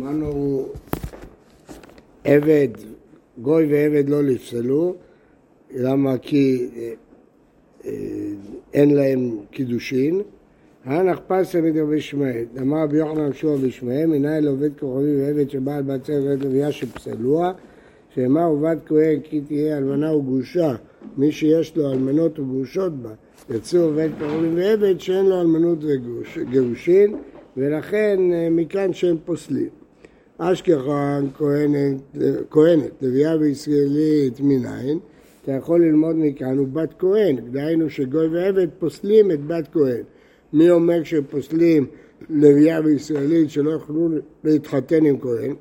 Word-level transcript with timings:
אמרנו 0.00 0.66
עבד, 2.24 2.68
גוי 3.38 3.66
ועבד 3.72 4.08
לא 4.08 4.22
נפסלו, 4.22 4.94
למה? 5.74 6.18
כי 6.18 6.68
אה, 6.76 6.92
אה, 7.84 7.92
אין 8.74 8.94
להם 8.94 9.36
קידושין. 9.50 10.20
הנח 10.84 11.20
פסה 11.26 11.60
מדרבי 11.60 12.00
שמעאל, 12.00 12.44
אמר 12.60 12.82
רבי 12.82 12.96
יוחנן 12.96 13.32
שוע 13.32 13.56
בשמעאל, 13.56 14.06
מנהל 14.06 14.48
עובד 14.48 14.70
כוכבי 14.78 15.22
ועבד 15.22 15.50
שבעל 15.50 15.82
בת 15.82 16.10
ועבד 16.10 16.44
לוויה 16.44 16.72
שפסלוה, 16.72 17.52
שאמר 18.14 18.44
עובד 18.44 18.76
כהן 18.86 19.20
כי 19.20 19.40
תהיה 19.40 19.78
אלמנה 19.78 20.14
וגרושה, 20.14 20.74
מי 21.16 21.32
שיש 21.32 21.76
לו 21.76 21.92
אלמנות 21.92 22.38
וגרושות 22.38 22.92
בה, 23.02 23.10
יצאו 23.50 23.80
עובד 23.80 24.08
כוכבי 24.18 24.48
ועבד 24.54 25.00
שאין 25.00 25.26
לו 25.26 25.40
אלמנות 25.40 25.78
וגירושין, 25.82 27.16
ולכן 27.56 28.18
אה, 28.32 28.48
מכאן 28.50 28.92
שהם 28.92 29.16
פוסלים. 29.24 29.79
אשכחן 30.42 31.26
כהנת, 31.38 32.00
כהנת, 32.50 33.02
לוויה 33.02 33.36
וישראלית 33.40 34.40
מניין, 34.40 34.98
אתה 35.42 35.52
יכול 35.52 35.84
ללמוד 35.84 36.16
מכאן 36.18 36.58
הוא 36.58 36.68
בת 36.68 36.94
כהן, 36.98 37.36
דהיינו 37.52 37.90
שגוי 37.90 38.26
ועבד 38.26 38.66
פוסלים 38.78 39.30
את 39.30 39.46
בת 39.46 39.68
כהן. 39.72 40.02
מי 40.52 40.70
אומר 40.70 41.02
שפוסלים 41.04 41.86
לוויה 42.30 42.80
וישראלית 42.84 43.50
שלא 43.50 43.70
יוכלו 43.70 44.08
להתחתן 44.44 45.04
עם 45.04 45.20
כהן? 45.20 45.54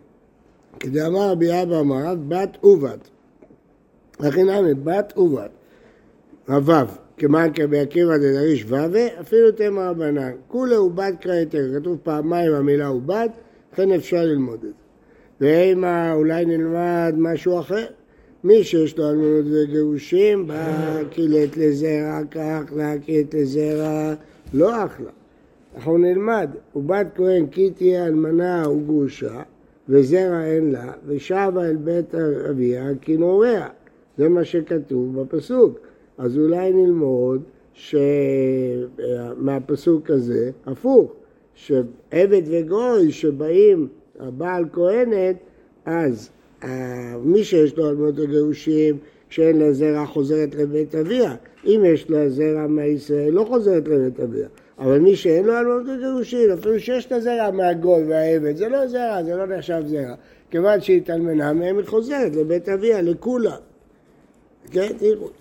כדי 0.79 1.05
אמר 1.05 1.29
רבי 1.31 1.61
אבא 1.63 1.79
אמר 1.79 2.15
בת 2.27 2.63
ובת. 2.63 3.09
לכן 4.20 4.49
אמר 4.49 4.73
בת 4.84 5.17
ובת. 5.17 5.51
הוו, 6.48 6.87
כמען 7.17 7.53
כרבי 7.53 7.79
עקיבא 7.79 8.17
דדריש 8.17 8.63
ווה, 8.63 9.07
אפילו 9.21 9.51
תמר 9.51 9.89
רבנן. 9.89 10.31
הוא 10.48 10.91
בת 10.91 11.13
קראתר, 11.21 11.79
כתוב 11.79 11.98
פעמיים 12.03 12.53
המילה 12.53 12.91
בת, 13.05 13.31
לכן 13.73 13.91
אפשר 13.91 14.21
ללמוד 14.25 14.55
את 14.55 14.61
זה. 14.61 14.89
ואימה 15.41 16.13
אולי 16.13 16.45
נלמד 16.45 17.13
משהו 17.17 17.59
אחר. 17.59 17.85
מי 18.43 18.63
שיש 18.63 18.98
לו 18.98 19.09
אלמנות 19.09 19.45
וגירושים, 19.51 20.48
בא 20.48 21.03
קילט 21.09 21.57
לזרע, 21.57 22.20
כך 22.31 22.63
לה 22.76 22.93
קילט 23.05 23.35
לזרע, 23.35 24.13
לא 24.53 24.85
אחלה. 24.85 25.09
אנחנו 25.76 25.98
נלמד, 25.98 26.49
ובת 26.76 27.07
כהן 27.15 27.48
כי 27.48 27.70
תהיה 27.70 28.05
אלמנה 28.05 28.70
וגרושה, 28.70 29.41
וזרע 29.89 30.45
אין 30.45 30.71
לה, 30.71 30.91
ושבה 31.05 31.65
אל 31.65 31.76
בית 31.76 32.15
אביה 32.49 32.89
כי 33.01 33.17
נוריה. 33.17 33.67
זה 34.17 34.29
מה 34.29 34.43
שכתוב 34.43 35.21
בפסוק. 35.21 35.79
אז 36.17 36.37
אולי 36.37 36.73
נלמוד 36.73 37.41
מהפסוק 39.37 40.09
הזה, 40.09 40.51
הפוך, 40.65 41.11
שעבד 41.65 42.41
וגוי 42.46 43.12
שבאים, 43.12 43.88
הבעל 44.20 44.65
כהנת, 44.74 45.35
אז 45.85 46.29
מי 47.24 47.43
שיש 47.43 47.77
לו 47.77 47.90
אלמנות 47.90 48.20
וגירושים, 48.20 48.98
כשאין 49.29 49.60
לה 49.60 49.74
זרע 49.74 50.05
חוזרת 50.05 50.55
לבית 50.55 50.96
אביה. 50.96 51.35
אם 51.66 51.82
יש 51.85 52.10
לה 52.10 52.29
זרע 52.29 52.68
מהישראל, 52.68 53.34
לא 53.34 53.43
חוזרת 53.43 53.88
לבית 53.88 54.20
אביה. 54.20 54.48
אבל 54.79 54.99
מי 54.99 55.16
שאין 55.16 55.46
לו 55.46 55.54
אלמנות 55.57 55.84
וגירושים, 55.96 56.51
אפילו 56.51 56.79
שיש 56.79 57.12
לה 57.12 57.20
זרע 57.20 57.51
מהגוי 57.51 58.04
והעבד, 58.07 58.55
זה 58.55 58.70
לא 58.70 58.88
זרע, 58.88 59.23
זה 59.23 59.35
לא 59.35 59.46
נחשב 59.46 59.82
זרע. 59.85 60.16
כיוון 60.51 60.82
שהיא 60.82 60.98
התאלמנה 60.98 61.54
מהם, 61.54 61.77
היא 61.77 61.85
חוזרת 61.85 62.35
לבית 62.35 62.70
אביה, 62.70 63.01
לכולם. 63.01 63.60
כן. 64.72 64.91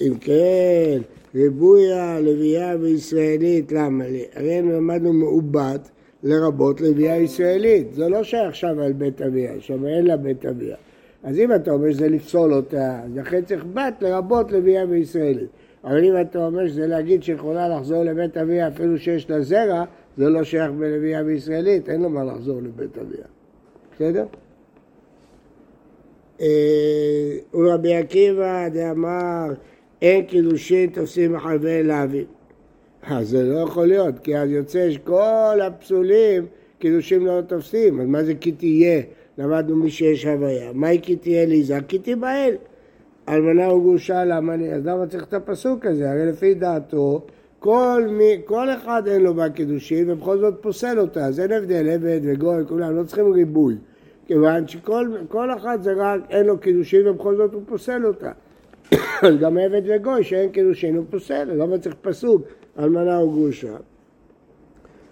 אם 0.00 0.14
כן, 0.20 1.00
ריבוי 1.34 1.92
הלוויה 1.92 2.76
וישראלית, 2.80 3.72
למה 3.72 4.08
לי? 4.08 4.24
הרי 4.34 4.62
למדנו 4.62 5.12
מעובד 5.12 5.78
לרבות 6.22 6.80
לוויה 6.80 7.16
ישראלית. 7.16 7.94
זה 7.94 8.08
לא 8.08 8.22
שייך 8.22 8.54
שם 8.54 8.78
על 8.78 8.92
בית 8.92 9.22
אביה, 9.22 9.52
שם 9.60 9.86
אין 9.86 10.06
לה 10.06 10.16
בית 10.16 10.46
אביה. 10.46 10.76
אז 11.22 11.38
אם 11.38 11.54
אתה 11.54 11.70
אומר 11.70 11.92
שזה 11.92 12.08
לפסול 12.08 12.54
אותה, 12.54 13.00
לכן 13.14 13.44
צריך 13.44 13.64
בת 13.64 13.94
לרבות 14.00 14.52
לוויה 14.52 14.84
וישראלית. 14.88 15.48
אבל 15.84 16.04
אם 16.04 16.20
אתה 16.20 16.46
אומר 16.46 16.68
שזה 16.68 16.86
להגיד 16.86 17.22
שיכולה 17.22 17.68
לחזור 17.68 18.04
לבית 18.04 18.36
אביה 18.36 18.68
אפילו 18.68 18.98
שיש 18.98 19.30
לה 19.30 19.40
זרע, 19.40 19.84
זה 20.16 20.28
לא 20.28 20.44
שייך 20.44 20.70
בלוויה 20.70 21.22
וישראלית, 21.26 21.88
אין 21.88 22.02
לו 22.02 22.10
מה 22.10 22.24
לחזור 22.24 22.60
לבית 22.62 22.98
אביה. 22.98 23.24
בסדר? 23.94 24.26
אה, 26.40 27.36
ורבי 27.54 27.94
עקיבא 27.94 28.68
דאמר 28.68 29.54
אין 30.02 30.24
קידושין 30.24 30.90
תופסים 30.90 31.32
מחלבי 31.32 31.82
להבים. 31.82 32.37
אז 33.06 33.28
זה 33.28 33.42
לא 33.42 33.58
יכול 33.58 33.86
להיות, 33.86 34.18
כי 34.18 34.38
אז 34.38 34.50
יוצא 34.50 34.90
שכל 34.90 35.60
הפסולים 35.62 36.46
קידושים 36.78 37.26
לא 37.26 37.40
תופסים, 37.40 38.00
אז 38.00 38.06
מה 38.06 38.24
זה 38.24 38.34
כי 38.34 38.52
תהיה? 38.52 39.02
למדנו 39.38 39.76
מי 39.76 39.90
שיש 39.90 40.26
הוויה. 40.26 40.72
מהי 40.74 40.98
כי 41.02 41.16
תהיה 41.16 41.46
ליזה? 41.46 41.78
כי 41.88 41.98
תיבהל. 41.98 42.54
אלמנה 43.28 43.72
וגרושה 43.72 44.24
למה 44.24 44.54
אני, 44.54 44.74
אז 44.74 44.86
למה 44.86 45.06
צריך 45.06 45.24
את 45.24 45.34
הפסוק 45.34 45.86
הזה? 45.86 46.10
הרי 46.10 46.26
לפי 46.26 46.54
דעתו, 46.54 47.26
כל, 47.58 48.06
מי, 48.10 48.40
כל 48.44 48.70
אחד 48.70 49.02
אין 49.06 49.22
לו 49.22 49.34
בקידושין 49.34 50.10
ובכל 50.10 50.38
זאת 50.38 50.54
פוסל 50.60 51.00
אותה, 51.00 51.24
אז 51.24 51.40
אין 51.40 51.52
הבדל, 51.52 51.88
עבד 51.88 52.20
וגוי, 52.22 52.66
כולם, 52.68 52.96
לא 52.96 53.02
צריכים 53.02 53.32
ריבוי. 53.32 53.74
כיוון 54.26 54.68
שכל 54.68 55.50
אחד 55.56 55.82
זה 55.82 55.92
רק, 55.96 56.20
אין 56.30 56.46
לו 56.46 56.58
קידושין 56.58 57.08
ובכל 57.08 57.36
זאת 57.36 57.54
הוא 57.54 57.62
פוסל 57.66 58.06
אותה. 58.06 58.30
גם 59.40 59.58
עבד 59.58 59.82
וגוי 59.84 60.24
שאין 60.24 60.50
קידושין 60.50 60.96
הוא 60.96 61.04
פוסל, 61.10 61.44
למה 61.44 61.78
צריך 61.78 61.94
פסוק 62.00 62.42
אלמנה 62.78 63.22
וגרושה? 63.22 63.76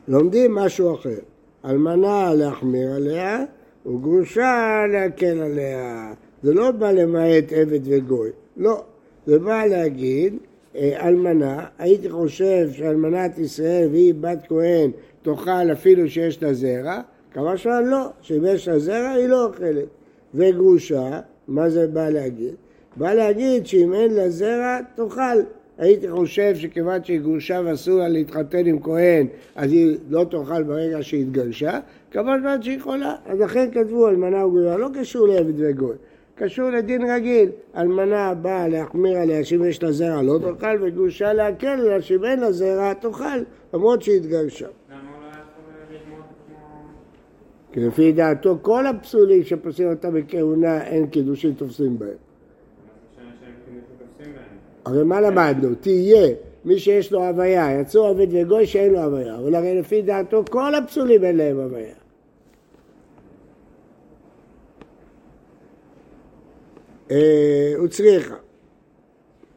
לומדים 0.08 0.54
משהו 0.54 0.94
אחר, 0.94 1.18
אלמנה 1.64 2.34
להחמיר 2.34 2.92
עליה 2.92 3.44
וגרושה 3.86 4.84
להקל 4.92 5.40
עליה. 5.42 6.12
זה 6.42 6.54
לא 6.54 6.70
בא 6.70 6.90
למעט 6.90 7.52
עבד 7.52 7.80
וגוי, 7.84 8.30
לא. 8.56 8.82
זה 9.26 9.38
בא 9.38 9.64
להגיד, 9.64 10.34
אה, 10.76 11.08
אלמנה, 11.08 11.66
הייתי 11.78 12.10
חושב 12.10 12.68
שאלמנת 12.72 13.38
ישראל 13.38 13.88
והיא 13.90 14.14
בת 14.20 14.38
כהן 14.48 14.90
תאכל 15.22 15.72
אפילו 15.72 16.08
שיש 16.08 16.42
לה 16.42 16.54
זרע, 16.54 17.00
כמה 17.32 17.56
שעה 17.56 17.80
לא, 17.80 18.08
שאם 18.20 18.44
יש 18.46 18.68
לה 18.68 18.78
זרע 18.78 19.10
היא 19.10 19.26
לא 19.26 19.44
אוכלת. 19.44 19.86
וגרושה, 20.34 21.20
מה 21.48 21.70
זה 21.70 21.86
בא 21.86 22.08
להגיד? 22.08 22.54
בא 22.96 23.14
להגיד 23.14 23.66
שאם 23.66 23.94
אין 23.94 24.14
לה 24.14 24.30
זרע, 24.30 24.78
תאכל. 24.94 25.40
הייתי 25.78 26.10
חושב 26.10 26.56
שכיוון 26.56 27.04
שהיא 27.04 27.20
גרושה 27.20 27.60
ואסור 27.64 27.98
לה 27.98 28.08
להתחתן 28.08 28.66
עם 28.66 28.80
כהן, 28.80 29.26
אז 29.56 29.72
היא 29.72 29.96
לא 30.10 30.24
תאכל 30.30 30.62
ברגע 30.62 31.02
שהיא 31.02 31.22
התגרשה, 31.22 31.80
כמובן 32.10 32.62
שהיא 32.62 32.76
יכולה. 32.76 33.14
אז 33.26 33.40
לכן 33.40 33.68
כתבו 33.72 34.08
אלמנה 34.08 34.46
וגרושה, 34.46 34.76
לא 34.76 34.88
קשור 34.94 35.28
לעבד 35.28 35.54
וגוי. 35.56 35.94
קשור 36.34 36.70
לדין 36.70 37.10
רגיל. 37.10 37.48
אלמנה 37.76 38.34
באה 38.34 38.68
להחמיר 38.68 39.18
עליה 39.18 39.44
שאם 39.44 39.64
יש 39.64 39.82
לה 39.82 39.92
זרע 39.92 40.22
לא 40.22 40.38
תאכל, 40.38 40.76
וגרושה 40.82 41.32
להקל 41.32 41.66
עליה 41.66 42.02
שאם 42.02 42.24
אין 42.24 42.40
לה 42.40 42.52
זרע 42.52 42.92
תאכל, 42.92 43.38
למרות 43.74 44.02
שהיא 44.02 44.16
התגרשה. 44.16 44.66
כי 47.72 47.80
לפי 47.80 48.12
דעתו 48.12 48.58
כל 48.62 48.86
הפסולים 48.86 49.42
שפוסלים 49.42 49.88
אותם 49.88 50.14
בכהונה 50.14 50.86
אין 50.86 51.06
קידושים 51.06 51.54
תופסים 51.54 51.98
בהם. 51.98 52.25
הרי 54.86 55.04
מה 55.04 55.20
למדנו? 55.20 55.74
תהיה 55.80 56.28
מי 56.64 56.78
שיש 56.78 57.12
לו 57.12 57.24
הוויה, 57.24 57.80
יצאו 57.80 58.06
עבד 58.06 58.26
וגוי 58.30 58.66
שאין 58.66 58.92
לו 58.92 59.00
הוויה, 59.00 59.36
אבל 59.36 59.54
הרי 59.54 59.80
לפי 59.80 60.02
דעתו 60.02 60.44
כל 60.50 60.74
הפסולים 60.74 61.24
אין 61.24 61.36
להם 61.36 61.60
הוויה. 61.60 61.94
אה, 67.10 67.72
הוא 67.76 67.88
צריכה. 67.88 68.34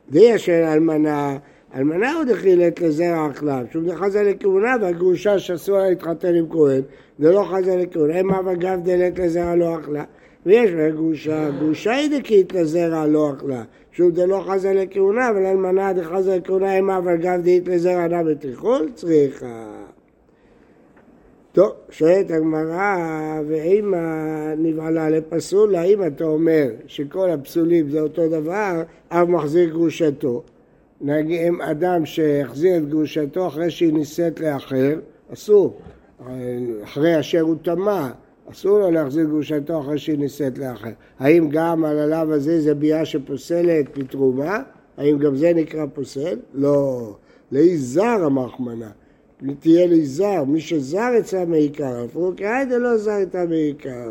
והיא 0.10 0.36
אשר 0.36 0.74
אלמנה, 0.74 1.38
אלמנה 1.76 2.14
עוד 2.14 2.30
החילת 2.30 2.82
לזרע 2.82 3.26
החלב, 3.32 3.66
שהוא 3.72 3.94
חזה 3.96 4.24
לכהונה 4.24 4.76
והגרושה 4.82 5.40
שאסור 5.40 5.78
לה 5.78 5.90
להתחתן 5.90 6.36
עם 6.36 6.50
כהן, 6.50 6.82
זה 7.20 7.32
לא 7.32 7.46
חזה 7.52 7.76
לכהונה, 7.76 8.20
אב 8.20 8.48
אגב 8.48 8.80
דלת 8.84 9.20
לזרע 9.20 9.56
לא 9.56 9.80
אכלה. 9.80 10.04
ויש 10.46 10.72
לה 10.72 10.90
גרושה, 10.90 11.50
גרושה 11.60 11.92
היא 11.92 12.20
דקית 12.20 12.54
לזרע 12.54 13.06
לא 13.06 13.34
אכלה, 13.34 13.64
שוב 13.92 14.16
זה 14.16 14.26
לא 14.26 14.44
חזה 14.48 14.74
לכהונה, 14.74 15.30
אבל 15.30 15.46
אלמנה 15.46 15.94
דחזה 15.94 16.38
לכהונה, 16.38 16.80
אם 16.80 16.90
אב 16.90 17.08
אגב 17.08 17.42
דלת 17.44 17.68
לזרע 17.68 18.08
נע 18.08 18.24
בתיכול, 18.24 18.90
צריכה. 18.96 19.66
טוב, 21.52 21.72
שואלת 21.90 22.32
הגמרא, 22.32 22.96
ואם 23.48 23.94
נבעלה 24.58 25.10
לפסול, 25.10 25.76
האם 25.76 26.08
אתה 26.08 26.24
אומר 26.24 26.68
שכל 26.88 27.30
הפסולים 27.30 27.90
זה 27.90 28.02
אותו 28.02 28.30
דבר, 28.30 28.82
אב 29.12 29.30
מחזיר 29.30 29.70
גרושתו. 29.70 30.44
נגיד, 31.02 31.42
אם 31.48 31.62
אדם 31.62 32.06
שהחזיר 32.06 32.78
את 32.78 32.90
גרושתו 32.90 33.48
אחרי 33.48 33.72
שהיא 33.72 33.94
נישאת 33.94 34.40
לאחר, 34.40 35.00
אסור. 35.34 35.80
אחרי 36.84 37.20
אשר 37.20 37.42
הוא 37.42 37.56
טמא, 37.62 38.10
אסור 38.52 38.80
לו 38.80 38.92
להחזיר 38.92 39.26
גרושתו 39.26 39.80
אחרי 39.80 39.98
שהיא 39.98 40.18
נישאת 40.18 40.58
לאחר. 40.58 40.90
האם 41.20 41.50
גם 41.50 41.86
על 41.86 42.00
הלאו 42.00 42.34
הזה 42.34 42.62
זה 42.62 42.76
ביאה 42.76 43.06
שפוסלת 43.06 43.98
בתרומה? 43.98 44.62
האם 44.98 45.18
גם 45.18 45.36
זה 45.36 45.54
נקרא 45.54 45.86
פוסל? 45.94 46.40
לא. 46.54 47.14
לאי 47.52 47.78
זר 47.78 48.26
המחמנה. 48.26 48.90
תהיה 49.60 49.88
לי 49.88 50.06
זר, 50.06 50.44
מי 50.44 50.60
שזר 50.60 51.10
אצלה 51.20 51.46
מעיקרא, 51.46 52.06
אפילו 52.06 52.34
כהיידה 52.38 52.78
לא 52.78 52.98
זר 52.98 53.24
אצלה 53.24 53.46
מעיקרא, 53.46 54.06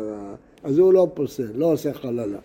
אז 0.63 0.77
הוא 0.77 0.93
לא 0.93 1.07
פוסל, 1.13 1.51
לא 1.55 1.73
עושה 1.73 1.93
חללה. 1.93 2.39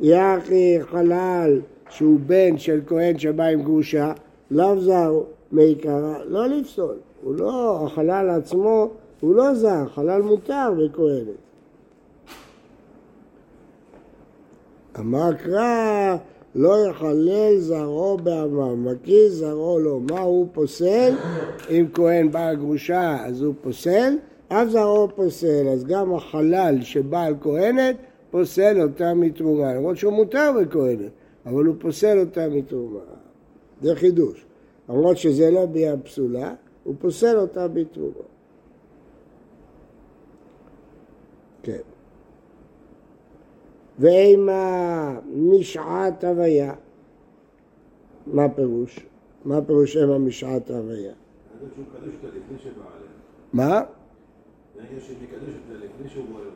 יחי 0.00 0.78
חלל 0.82 1.60
שהוא 1.90 2.20
בן 2.26 2.58
של 2.58 2.80
כהן 2.86 3.18
שבא 3.18 3.44
עם 3.44 3.62
גרושה, 3.62 4.12
לאו 4.50 4.80
זר 4.80 5.20
מעיקרא, 5.52 6.14
לא 6.26 6.46
לפסול. 6.46 6.96
הוא 7.22 7.34
לא, 7.34 7.86
החלל 7.86 8.30
עצמו 8.30 8.90
הוא 9.20 9.34
לא 9.34 9.54
זר, 9.54 9.88
חלל 9.94 10.22
מותר 10.22 10.72
בכהנת. 10.78 11.48
אמר 14.98 15.34
קרא 15.34 16.16
לא 16.54 16.76
יחלל 16.90 17.56
זרעו 17.58 18.16
בעמם, 18.16 18.88
מקיא 18.88 19.28
זרעו 19.28 19.78
לו. 19.78 20.00
מה 20.00 20.20
הוא 20.20 20.48
פוסל? 20.52 21.14
אם 21.70 21.86
כהן 21.94 22.30
בא 22.30 22.54
גרושה 22.54 23.24
אז 23.24 23.42
הוא 23.42 23.54
פוסל, 23.62 24.14
אף 24.48 24.68
זרעו 24.68 25.08
פוסל. 25.14 25.68
אז 25.68 25.84
גם 25.84 26.14
החלל 26.14 26.78
שבא 26.82 27.22
על 27.22 27.34
כהנת 27.40 27.96
פוסל 28.30 28.82
אותה 28.82 29.14
מתרומה. 29.14 29.74
למרות 29.74 29.96
שהוא 29.96 30.12
מותר 30.12 30.52
בכהנת, 30.60 31.10
אבל 31.46 31.64
הוא 31.64 31.74
פוסל 31.78 32.18
אותה 32.18 32.48
מתרומה. 32.48 33.00
זה 33.82 33.94
חידוש. 33.94 34.44
למרות 34.88 35.16
שזה 35.16 35.50
לא 35.50 35.66
ביאה 35.66 35.96
פסולה, 35.96 36.54
הוא 36.84 36.94
פוסל 36.98 37.38
אותה 37.38 37.68
בתרומה. 37.68 38.24
כן. 41.62 41.80
ועם 43.98 44.48
המשעת 44.48 46.24
הוויה, 46.24 46.74
מה 48.26 48.48
פירוש? 48.48 49.00
מה 49.44 49.62
פירוש 49.62 49.96
עם 49.96 50.10
המשעת 50.10 50.70
הוויה? 50.70 51.12
מה? 53.52 53.82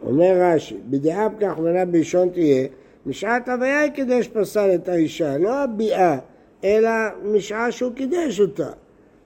אומר 0.03 0.33
רש"י, 0.41 0.77
בדעה 0.91 1.29
בכך 1.29 1.59
מנה 1.59 1.85
בראשון 1.85 2.29
תהיה, 2.29 2.69
משעת 3.07 3.49
הוויה 3.49 3.81
היא 3.81 3.93
קידש 3.93 4.29
פסל 4.29 4.75
את 4.75 4.89
האישה, 4.89 5.39
לא 5.39 5.55
הביאה, 5.55 6.19
אלא 6.65 6.91
משעה 7.25 7.73
שהוא 7.73 7.93
קידש 7.93 8.41
אותה. 8.41 8.71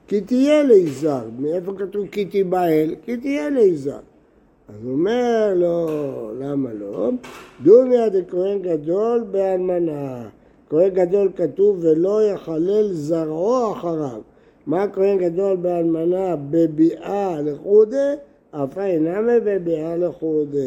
כי 0.07 0.21
תהיה 0.21 0.63
ליזר, 0.63 1.25
מאיפה 1.39 1.73
כתוב 1.79 2.07
כי 2.07 2.25
תיבהל? 2.25 2.95
כי 3.05 3.17
תהיה 3.17 3.51
ליזר. 3.51 3.99
אז 4.69 4.85
הוא 4.85 4.93
אומר 4.93 5.53
לו, 5.57 5.87
למה 6.39 6.73
לא? 6.73 7.11
דומיה 7.63 8.09
דכהן 8.09 8.63
גדול 8.63 9.25
באלמנה. 9.31 10.29
כהן 10.71 10.89
גדול 10.89 11.31
כתוב 11.37 11.79
ולא 11.81 12.23
יחלל 12.23 12.93
זרעו 12.93 13.73
אחריו. 13.73 14.21
מה 14.67 14.89
כהן 14.89 15.19
גדול 15.19 15.57
באלמנה 15.57 16.37
בביאה 16.51 17.43
לחודה? 17.43 18.15
אף 18.51 18.79
אינמה 18.79 19.41
בביאה 19.45 19.97
לחודה. 19.97 20.59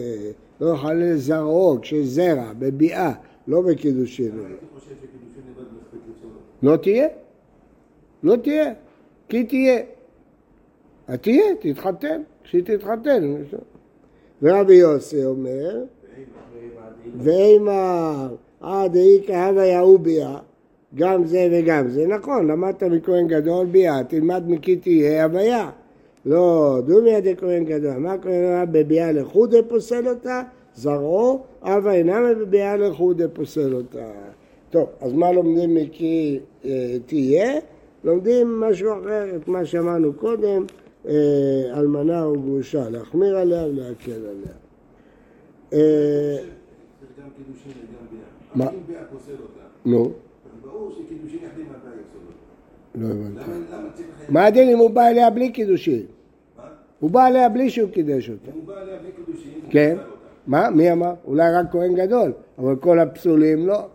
לא 0.62 0.74
יחלל 0.74 1.16
זרעו 1.16 1.78
כשזרע, 1.82 2.54
בביאה, 2.60 3.14
לא 3.48 3.62
בקידושין. 3.62 4.32
לא 6.64 6.76
תהיה. 6.78 7.08
לא 8.24 8.36
תהיה. 8.36 8.74
כי 9.30 9.44
תהיה. 9.44 9.82
תהיה, 11.22 11.44
תתחתן. 11.60 12.22
כשהיא 12.44 12.64
תתחתן. 12.64 13.34
ורבי 14.44 14.76
יוסי 14.76 15.26
אומר, 15.26 15.84
ואימר 17.16 18.36
עד 18.62 18.96
איכא 18.96 19.48
הוויה 19.48 19.86
וביה, 19.86 20.38
גם 20.96 21.26
זה 21.26 21.48
וגם 21.52 21.90
זה. 21.90 22.08
נכון, 22.08 22.48
למדת 22.48 22.84
מכהן 22.84 23.28
גדול 23.28 23.66
ביה, 23.66 24.04
תלמד 24.04 24.44
מכי 24.48 24.76
תהיה 24.76 25.24
הוויה. 25.24 25.70
לא, 26.26 26.78
דומיה 26.86 27.22
דכהן 27.22 27.66
גדול. 27.66 27.98
מה 27.98 28.18
כהן 28.18 28.44
גדול 28.44 28.66
בביאה 28.72 29.12
לחודה 29.12 29.58
פוסל 29.68 30.08
אותה? 30.08 30.42
זרעו, 30.76 31.40
אבה 31.62 31.94
אינם 31.94 32.24
בביאה 32.42 32.78
לחודה 32.78 33.28
פוסל 33.28 33.76
אותה. 33.76 34.12
טוב, 34.70 34.88
אז 35.02 35.14
מה 35.14 35.32
לומדים 35.32 35.76
מכי 35.76 36.40
אה, 36.66 36.98
תהיה? 37.06 37.60
לומדים 38.04 38.60
משהו 38.60 38.92
אחר, 38.94 39.36
את 39.36 39.48
מה 39.48 39.66
שאמרנו 39.66 40.14
קודם. 40.14 40.66
אה, 41.08 41.80
אלמנה 41.80 42.24
או 42.24 42.42
גרושה, 42.42 42.90
להחמיר 42.90 43.38
עליה 43.38 43.66
ולהקל 43.66 44.12
עליה. 44.12 44.54
אה, 45.74 46.38
מה? 48.56 48.68
נו. 49.86 50.12
לא 52.96 53.06
הבנתי. 53.06 53.52
מה 54.30 54.46
הדין 54.46 54.70
אם 54.70 54.78
הוא 54.78 54.90
בא 54.90 55.08
אליה 55.08 55.30
בלי 55.30 55.52
קידושין? 55.52 56.06
הוא 57.00 57.12
בא 57.12 57.28
אליה 57.28 57.50
בלי 57.50 57.70
שהוא 57.70 57.90
קידש 57.90 58.30
אותה. 58.30 58.52
הוא 58.54 58.64
בא 58.66 58.82
אליה 58.82 59.00
בלי 59.00 59.12
קידושין. 59.26 59.62
כן. 59.70 59.98
מה? 60.48 60.70
מי 60.70 60.92
אמר? 60.92 61.14
אולי 61.26 61.54
רק 61.54 61.66
כהן 61.72 61.96
גדול, 61.96 62.32
אבל 62.58 62.76
כל 62.76 63.00
הפסולים 63.00 63.68
לא. 63.68 63.88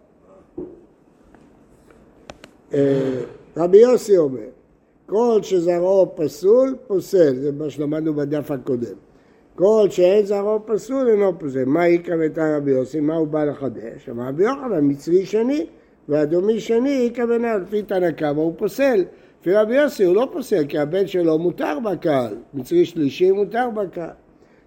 אה, 2.75 3.21
רבי 3.57 3.79
יוסי 3.79 4.19
אומר, 4.19 4.49
כל 5.07 5.39
שזרעו 5.43 6.13
פסול, 6.17 6.77
פוסל, 6.87 7.35
זה 7.37 7.53
מה 7.53 7.71
שלמדנו 7.71 8.15
בדף 8.15 8.51
הקודם. 8.51 8.97
כל 9.55 9.87
שאין 9.91 10.25
זרעו 10.25 10.67
פסול 10.67 11.09
אינו 11.09 11.39
פוסל. 11.39 11.65
מה 11.65 11.89
יקרא 11.89 12.17
ותא 12.21 12.57
רבי 12.57 12.71
יוסי? 12.71 13.01
מה 13.01 13.15
הוא 13.15 13.29
בא 13.29 13.45
לחדש? 13.45 14.09
אמר 14.09 14.29
רבי 14.29 14.45
יוחנן, 14.45 14.81
מצרי 14.83 15.27
שני, 15.27 15.67
ואדומי 16.09 16.61
שני 16.61 16.91
יקרא 16.91 17.25
ונא, 17.25 17.57
לפי 17.63 17.83
תנא 17.83 18.11
קמא 18.11 18.41
הוא 18.41 18.55
פוסל. 18.59 19.05
לפי 19.41 19.53
רבי 19.53 19.77
יוסי 19.77 20.05
הוא 20.05 20.15
לא 20.15 20.29
פוסל, 20.33 20.67
כי 20.69 20.79
הבן 20.79 21.07
שלו 21.07 21.39
מותר 21.39 21.79
בקהל. 21.85 22.37
מצרי 22.55 22.85
שלישי 22.85 23.31
מותר 23.31 23.71
בקהל. 23.75 24.11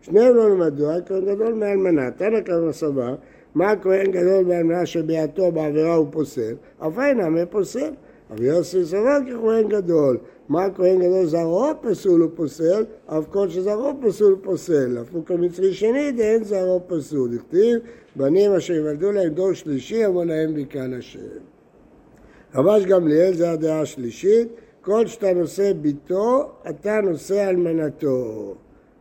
שניהם 0.02 0.36
לא 0.36 0.50
למדו, 0.50 0.92
הכהן 0.92 1.26
גדול 1.26 1.54
מאלמנה. 1.54 2.12
תנא 2.12 2.40
קמא 2.40 2.72
סבר, 2.72 3.16
מה 3.56 3.72
הכהן 3.72 4.12
גדול 4.12 4.46
מאלמנה 4.46 4.86
שביעתו 4.86 5.52
בעבירה 5.52 5.96
הוא 5.96 6.08
פוסל? 6.12 6.54
אף 6.80 7.00
אינם 7.00 7.46
פוסל. 7.50 7.92
רבי 8.32 8.46
יוסי 8.46 8.86
סבר 8.86 9.18
ככהן 9.28 9.68
גדול. 9.68 10.18
מה 10.50 10.66
הכהן 10.66 11.00
גדול 11.00 11.26
זרעו 11.26 11.72
פסול 11.82 12.22
הוא 12.22 12.30
פוסל, 12.36 12.86
אף 13.06 13.26
כל 13.30 13.50
שזרעו 13.50 13.94
פסול 14.02 14.32
הוא 14.32 14.40
פוסל. 14.44 14.98
הפוק 14.98 15.32
המצרי 15.32 15.74
שני 15.74 16.12
דאין 16.12 16.44
זרעו 16.44 16.82
פסול. 16.88 17.30
הכתיב 17.36 17.80
בנים 18.16 18.52
אשר 18.52 18.74
יוולדו 18.74 19.12
להם 19.12 19.30
דור 19.30 19.54
שלישי 19.54 20.06
אמרו 20.06 20.24
להם 20.24 20.54
בקהל 20.54 20.94
השם. 20.94 21.20
רבש 22.56 22.86
גמליאל 22.86 23.34
זה 23.34 23.52
הדעה 23.52 23.82
השלישית, 23.82 24.48
כל 24.82 25.08
שאתה 25.08 25.34
נושא 25.34 25.74
ביתו, 25.74 26.52
אתה 26.70 27.00
נושא 27.04 27.50
אלמנתו. 27.50 28.56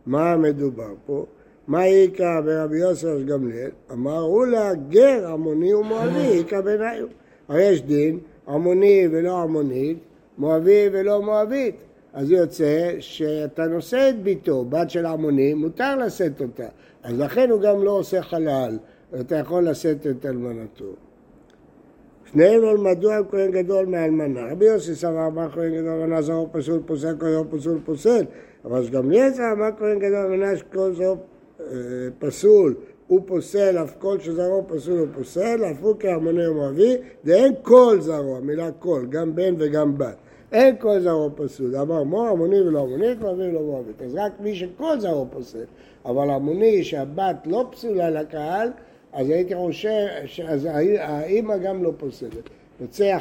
מה 0.05 0.37
מדובר 0.37 0.93
פה? 1.05 1.25
מה 1.67 1.85
איכא 1.85 2.41
ברבי 2.41 2.77
יוסף 2.77 3.17
גמליאל? 3.25 3.69
אמרו 3.91 4.45
לה 4.45 4.73
גר 4.89 5.27
עמוני 5.27 5.73
ומואבי 5.73 6.37
איכא 6.37 6.61
בניו. 6.61 7.07
הרי 7.47 7.63
יש 7.63 7.81
דין 7.81 8.19
עמוני 8.47 9.07
ולא 9.11 9.41
עמונית, 9.41 9.97
מואבי 10.37 10.89
ולא 10.91 11.21
מואבית. 11.21 11.75
אז 12.13 12.31
יוצא 12.31 12.95
שאתה 12.99 13.65
נושא 13.65 14.09
את 14.09 14.23
ביתו, 14.23 14.65
בת 14.65 14.89
של 14.89 15.05
עמוני, 15.05 15.53
מותר 15.53 15.95
לשאת 15.95 16.41
אותה. 16.41 16.67
אז 17.03 17.19
לכן 17.19 17.49
הוא 17.49 17.61
גם 17.61 17.83
לא 17.83 17.91
עושה 17.91 18.21
חלל, 18.21 18.77
אתה 19.19 19.35
יכול 19.35 19.69
לשאת 19.69 20.07
את 20.07 20.25
אלמנתו. 20.25 20.85
שניהם 22.31 22.61
נולמדו 22.61 23.11
על 23.11 23.23
כהן 23.29 23.51
גדול 23.51 23.85
מאלמנה. 23.85 24.51
רבי 24.51 24.65
יוסי 24.65 24.95
סבר 24.95 25.27
אמר 25.27 25.51
כהן 25.51 25.75
גדול 25.75 25.89
אלמנה 25.89 26.21
זרעו 26.21 26.47
פסול 26.51 26.79
פוסל, 26.85 27.15
כל 27.19 27.25
זרעו 27.25 27.45
פסול 27.51 27.79
פוסל. 27.85 28.25
אבל 28.65 28.89
גם 28.89 29.11
ליעזר 29.11 29.43
אמר 29.51 29.69
כהן 29.77 29.99
גדול 29.99 30.15
אלמנה 30.15 30.55
שכל 30.55 30.93
זרעו 30.93 31.17
פסול 32.19 32.75
הוא 33.07 33.21
פוסל, 33.25 33.77
אף 33.83 33.93
כל 33.99 34.19
שזרעו 34.19 34.63
פסול 34.67 34.99
הוא 34.99 35.07
פוסל, 35.15 35.65
אף 35.71 35.77
הוא 35.81 35.95
כהרמוני 35.99 36.47
ומואבי, 36.47 36.95
ואין 37.23 37.53
כל 37.61 37.97
זרעו, 37.99 38.37
המילה 38.37 38.71
כל, 38.71 39.05
גם 39.09 39.35
בן 39.35 39.55
וגם 39.57 39.97
בת. 39.97 40.15
אין 40.51 40.75
כל 40.79 40.99
זרעו 40.99 41.29
פסול. 41.35 41.75
אמר 41.75 42.03
מור 42.03 42.27
המוני 42.27 42.61
ולא 42.61 42.79
המונית, 42.79 43.21
מואבי 43.21 43.49
ולא 43.49 43.61
מואבית. 43.61 44.01
אז 44.01 44.15
רק 44.15 44.31
מי 44.39 44.55
שכל 44.55 44.99
זרעו 44.99 45.27
פוסל. 45.31 45.63
אבל 46.05 46.29
המוני 46.29 46.83
שהבת 46.83 47.35
לא 47.45 47.67
פסולה 47.71 48.09
לקהל, 48.09 48.69
אז 49.13 49.29
הייתי 49.29 49.55
חושב, 49.55 50.05
אז 50.47 50.67
האימא 50.99 51.57
גם 51.57 51.83
לא 51.83 51.91
פוסלת. 51.97 52.49
יוצא 52.81 53.17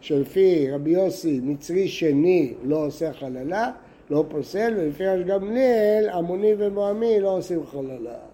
שלפי 0.00 0.70
רבי 0.70 0.90
יוסי, 0.90 1.40
מצרי 1.42 1.88
שני 1.88 2.54
לא 2.64 2.86
עושה 2.86 3.12
חללה, 3.12 3.70
לא 4.10 4.24
פוסל, 4.28 4.74
ולפי 4.76 5.06
רבי 5.06 5.24
גמליאל, 5.24 6.08
המוני 6.12 6.54
ומואמי 6.58 7.20
לא 7.20 7.36
עושים 7.36 7.66
חללה. 7.66 8.29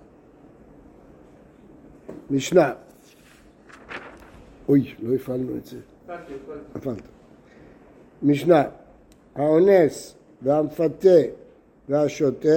משנה. 2.30 2.72
אוי, 4.68 4.94
לא 5.02 5.14
הפעלנו 5.14 5.56
את 5.56 5.66
זה. 5.66 5.76
הפעלת. 6.74 7.02
משנה. 8.22 8.64
האונס 9.34 10.14
והמפתה 10.42 11.08
והשוטה 11.88 12.48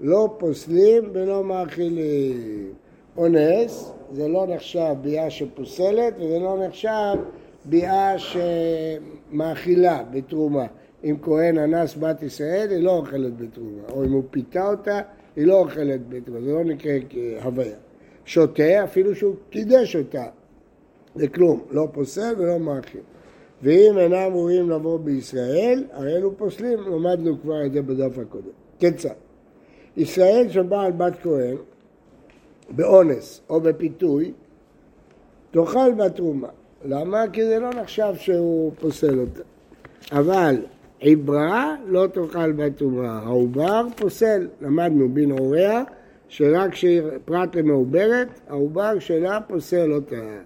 לא 0.00 0.36
פוסלים 0.38 1.04
ולא 1.12 1.44
מאכילים. 1.44 2.72
אונס 3.16 3.92
זה 4.12 4.28
לא 4.28 4.46
נחשב 4.48 4.94
ביאה 5.02 5.30
שפוסלת 5.30 6.14
וזה 6.16 6.38
לא 6.38 6.66
נחשב 6.66 7.14
ביאה 7.64 8.14
שמאכילה 9.28 10.02
בתרומה. 10.10 10.66
אם 11.04 11.16
כהן 11.22 11.58
אנס 11.58 11.96
בת 11.96 12.22
ישראל, 12.22 12.70
היא 12.70 12.82
לא 12.82 12.90
אוכלת 12.90 13.36
בתרומה, 13.36 13.82
או 13.92 14.04
אם 14.04 14.12
הוא 14.12 14.22
פיתה 14.30 14.70
אותה, 14.70 15.00
היא 15.36 15.46
לא 15.46 15.58
אוכלת 15.58 16.08
בתרומה, 16.08 16.40
זה 16.40 16.52
לא 16.52 16.64
נקרא 16.64 16.92
הוויה. 17.42 17.76
שותה, 18.28 18.84
אפילו 18.84 19.14
שהוא 19.14 19.34
קידש 19.50 19.96
אותה, 19.96 20.24
זה 21.14 21.28
כלום, 21.28 21.60
לא 21.70 21.88
פוסל 21.92 22.34
ולא 22.38 22.58
מאכיל. 22.58 23.00
ואם 23.62 23.98
אינם 23.98 24.32
ראויים 24.32 24.70
לבוא 24.70 24.98
בישראל, 24.98 25.84
הרי 25.92 26.16
אלו 26.16 26.36
פוסלים, 26.36 26.78
למדנו 26.78 27.42
כבר 27.42 27.66
את 27.66 27.72
זה 27.72 27.82
בדף 27.82 28.18
הקודם. 28.18 28.50
כיצד? 28.78 29.14
ישראל 29.96 30.48
שבא 30.48 30.80
על 30.80 30.92
בת 30.92 31.12
כהן 31.22 31.56
באונס 32.70 33.40
או 33.50 33.60
בפיתוי, 33.60 34.32
תאכל 35.50 35.92
בתרומה. 35.92 36.48
למה? 36.84 37.24
כי 37.32 37.46
זה 37.46 37.58
לא 37.58 37.70
נחשב 37.70 38.12
שהוא 38.16 38.72
פוסל 38.80 39.18
אותה. 39.18 39.42
אבל 40.12 40.56
עברה 41.00 41.76
לא 41.86 42.06
תאכל 42.06 42.52
בתרומה, 42.52 43.18
העובר 43.18 43.86
פוסל. 43.96 44.48
למדנו 44.60 45.08
בנעוריה 45.08 45.84
שרק 46.28 46.70
כשפרט 46.72 47.56
למעוברת, 47.56 48.28
העובר 48.48 48.98
שלה 48.98 49.40
פוסל 49.40 49.92
אותה. 49.92 50.38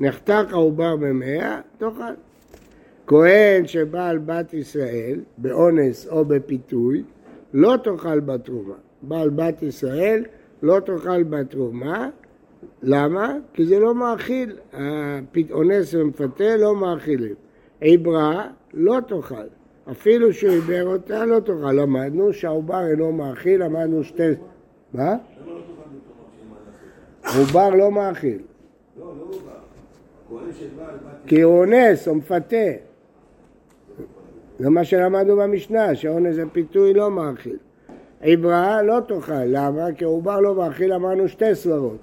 נחתך 0.00 0.52
העובר 0.52 0.96
במאה, 0.96 1.60
תאכל. 1.78 2.12
כהן 3.06 3.66
שבא 3.66 4.12
בת 4.26 4.54
ישראל 4.54 5.20
באונס 5.38 6.06
או 6.06 6.24
בפיתוי, 6.24 7.02
לא 7.54 7.74
תאכל 7.84 8.20
בתרומה. 8.20 8.74
בעל 9.02 9.30
בת 9.30 9.62
ישראל 9.62 10.24
לא 10.62 10.80
תאכל 10.80 11.22
בתרומה, 11.22 12.08
למה? 12.82 13.34
כי 13.54 13.66
זה 13.66 13.78
לא 13.78 13.94
מאכיל, 13.94 14.56
אונס 15.50 15.94
ומפתה 15.94 16.56
לא 16.56 16.76
מאכילים. 16.76 17.34
עברה 17.80 18.46
לא 18.74 18.98
תאכל, 19.08 19.46
אפילו 19.90 20.32
שהוא 20.32 20.52
עיבר 20.52 20.86
אותה 20.86 21.24
לא 21.24 21.40
תאכל. 21.40 21.72
למדנו 21.72 22.32
שהעובר 22.32 22.86
אינו 22.86 23.12
מאכיל, 23.12 23.64
למדנו 23.64 24.04
שתי... 24.04 24.22
מה? 24.94 25.16
עובר 27.38 27.70
לא 27.70 27.90
מאכיל. 27.90 28.38
כי 31.26 31.40
הוא 31.40 31.58
אונס 31.58 32.08
או 32.08 32.14
מפתה. 32.14 32.56
זה 34.58 34.70
מה 34.70 34.84
שלמדנו 34.84 35.36
במשנה, 35.36 35.94
שאונס 35.94 36.36
הפיתוי 36.38 36.94
לא 36.94 37.10
מאכיל. 37.10 37.56
עברה 38.20 38.82
לא 38.82 39.00
תאכל, 39.08 39.44
למה? 39.44 39.92
כי 39.96 40.04
עובר 40.04 40.40
לא 40.40 40.54
מאכיל, 40.54 40.92
אמרנו 40.92 41.28
שתי 41.28 41.54
סברות. 41.54 41.98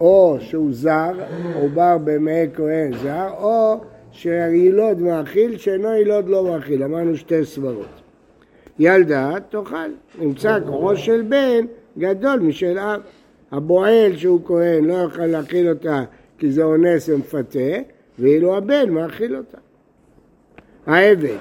או 0.00 0.36
שהוא 0.40 0.68
זר, 0.72 1.12
עובר 1.54 1.98
במעי 2.04 2.46
כהן 2.54 2.92
זר, 3.02 3.28
או 3.38 3.80
שילוד 4.12 5.00
מאכיל, 5.00 5.58
שאינו 5.58 5.94
ילוד 5.94 6.28
לא 6.28 6.44
מאכיל, 6.44 6.82
אמרנו 6.82 7.16
שתי 7.16 7.44
סברות. 7.44 7.86
ילדה 8.78 9.32
תאכל, 9.48 9.90
נמצא 10.18 10.58
כוחו 10.66 10.96
של 10.96 11.22
בן 11.22 11.66
גדול 11.98 12.40
משל 12.40 12.78
אב. 12.78 13.00
הבועל 13.52 14.16
שהוא 14.16 14.40
כהן 14.44 14.84
לא 14.84 14.94
יוכל 14.94 15.26
להאכיל 15.26 15.68
אותה 15.68 16.04
כי 16.38 16.52
זה 16.52 16.64
אונס 16.64 17.08
ומפתה, 17.08 17.58
ואילו 18.18 18.56
הבן 18.56 18.90
מאכיל 18.90 19.36
אותה. 19.36 19.58
העבד, 20.86 21.36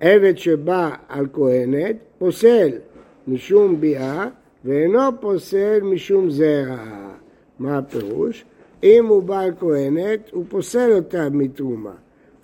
עבד 0.00 0.38
שבא 0.38 0.90
על 1.08 1.26
כהנת, 1.32 1.96
פוסל 2.18 2.68
משום 3.28 3.80
ביאה 3.80 4.28
ואינו 4.64 5.20
פוסל 5.20 5.78
משום 5.82 6.30
זרע. 6.30 6.84
מה 7.58 7.78
הפירוש? 7.78 8.44
אם 8.82 9.06
הוא 9.08 9.22
בעל 9.22 9.50
כהנת, 9.60 10.30
הוא 10.32 10.44
פוסל 10.48 10.92
אותה 10.92 11.28
מתרומה. 11.30 11.94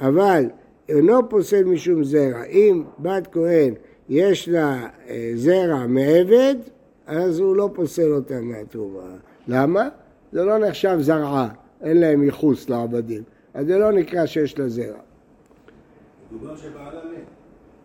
אבל 0.01 0.45
אינו 0.89 1.29
פוסל 1.29 1.65
משום 1.65 2.05
זרע. 2.05 2.45
אם 2.45 2.83
בת 2.99 3.29
כהן 3.33 3.75
יש 4.09 4.49
לה 4.49 4.87
אה, 5.09 5.33
זרע 5.35 5.87
מעבד, 5.87 6.55
אז 7.13 7.39
הוא 7.39 7.57
לא 7.57 7.71
פוסל 7.75 8.13
אותה 8.13 8.41
מהתרומה. 8.41 9.17
למה? 9.49 9.89
זה 10.33 10.45
לא 10.45 10.59
נחשב 10.59 10.97
זרעה, 11.01 11.49
אין 11.83 12.01
להם 12.01 12.23
ייחוס 12.23 12.69
לעבדים. 12.69 13.23
אז 13.55 13.67
זה 13.67 13.79
לא 13.79 13.93
נקרא 13.93 14.27
שיש 14.27 14.59
לה 14.59 14.69
זרע. 14.69 14.99
מדובר 16.33 16.57
שבעלה 16.57 17.01
מת. 17.05 17.25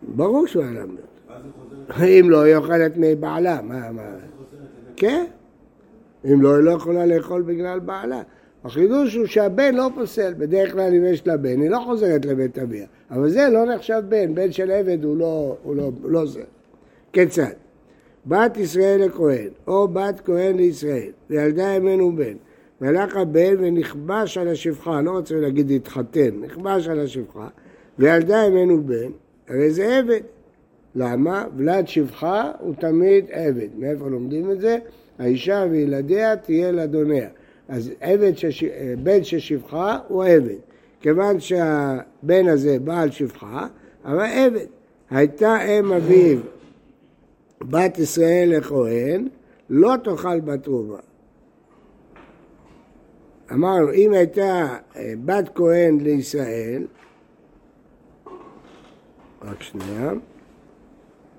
ברור 0.02 0.46
היה 0.54 0.86
מת. 0.86 2.00
אם 2.02 2.30
לא, 2.30 2.42
היא 2.42 2.56
אוכלת 2.56 2.92
מבעלה. 2.96 3.62
מה, 3.62 3.92
מה? 3.92 4.02
כן. 4.96 5.24
אם 6.24 6.42
לא, 6.42 6.54
היא 6.54 6.64
לא 6.64 6.70
יכולה 6.70 7.06
לאכול 7.06 7.42
בגלל 7.42 7.78
בעלה. 7.78 8.22
החידוש 8.64 9.14
הוא 9.14 9.26
שהבן 9.26 9.74
לא 9.74 9.90
פוסל, 9.94 10.34
בדרך 10.38 10.72
כלל 10.72 10.94
אם 10.94 11.04
יש 11.04 11.26
לה 11.26 11.36
בן, 11.36 11.60
היא 11.60 11.70
לא 11.70 11.78
חוזרת 11.86 12.24
לבית 12.24 12.58
אביה. 12.58 12.86
אבל 13.10 13.28
זה 13.28 13.48
לא 13.52 13.64
נחשב 13.74 14.02
בן, 14.08 14.34
בן 14.34 14.52
של 14.52 14.70
עבד 14.70 15.04
הוא 15.04 15.16
לא, 15.16 15.56
הוא 15.62 15.76
לא, 15.76 15.90
לא 16.04 16.26
זה. 16.26 16.42
כיצד? 17.12 17.52
בת 18.26 18.56
ישראל 18.56 19.04
לכהן, 19.04 19.48
או 19.66 19.88
בת 19.88 20.20
כהן 20.24 20.56
לישראל, 20.56 21.10
וילדה 21.30 21.62
ימנו 21.62 22.16
בן, 22.16 22.34
והלך 22.80 23.16
הבן 23.16 23.54
ונכבש 23.58 24.38
על 24.38 24.48
השפחה, 24.48 25.00
לא 25.00 25.10
רוצה 25.10 25.34
להגיד 25.34 25.70
התחתן, 25.70 26.30
נכבש 26.40 26.88
על 26.88 27.00
השפחה, 27.00 27.48
וילדה 27.98 28.44
ימנו 28.46 28.82
בן, 28.82 29.10
הרי 29.48 29.70
זה 29.70 29.98
עבד. 29.98 30.20
למה? 30.94 31.44
ולד 31.56 31.88
שפחה 31.88 32.52
הוא 32.60 32.74
תמיד 32.74 33.24
עבד. 33.30 33.68
מאיפה 33.78 34.08
לומדים 34.08 34.50
את 34.50 34.60
זה? 34.60 34.78
האישה 35.18 35.64
וילדיה 35.70 36.36
תהיה 36.36 36.72
לאדוניה. 36.72 37.28
אז 37.68 37.90
עבד 38.00 38.36
שש... 38.36 38.64
בן 39.02 39.24
ששפחה 39.24 39.98
הוא 40.08 40.24
עבד. 40.24 40.56
כיוון 41.00 41.40
שהבן 41.40 42.48
הזה 42.48 42.78
בעל 42.78 43.10
שפחה, 43.10 43.66
אבל 44.04 44.24
עבד. 44.32 44.66
הייתה 45.10 45.56
אם 45.64 45.92
אביו 45.92 46.38
בת 47.62 47.98
ישראל 47.98 48.54
לכהן, 48.56 49.28
לא 49.70 49.94
תאכל 50.04 50.40
בתרומה. 50.40 50.98
אמרנו, 53.52 53.92
אם 53.92 54.12
הייתה 54.12 54.76
אה, 54.96 55.12
בת 55.24 55.50
כהן 55.54 56.00
לישראל, 56.00 56.86
רק 59.42 59.62
שנייה, 59.62 60.12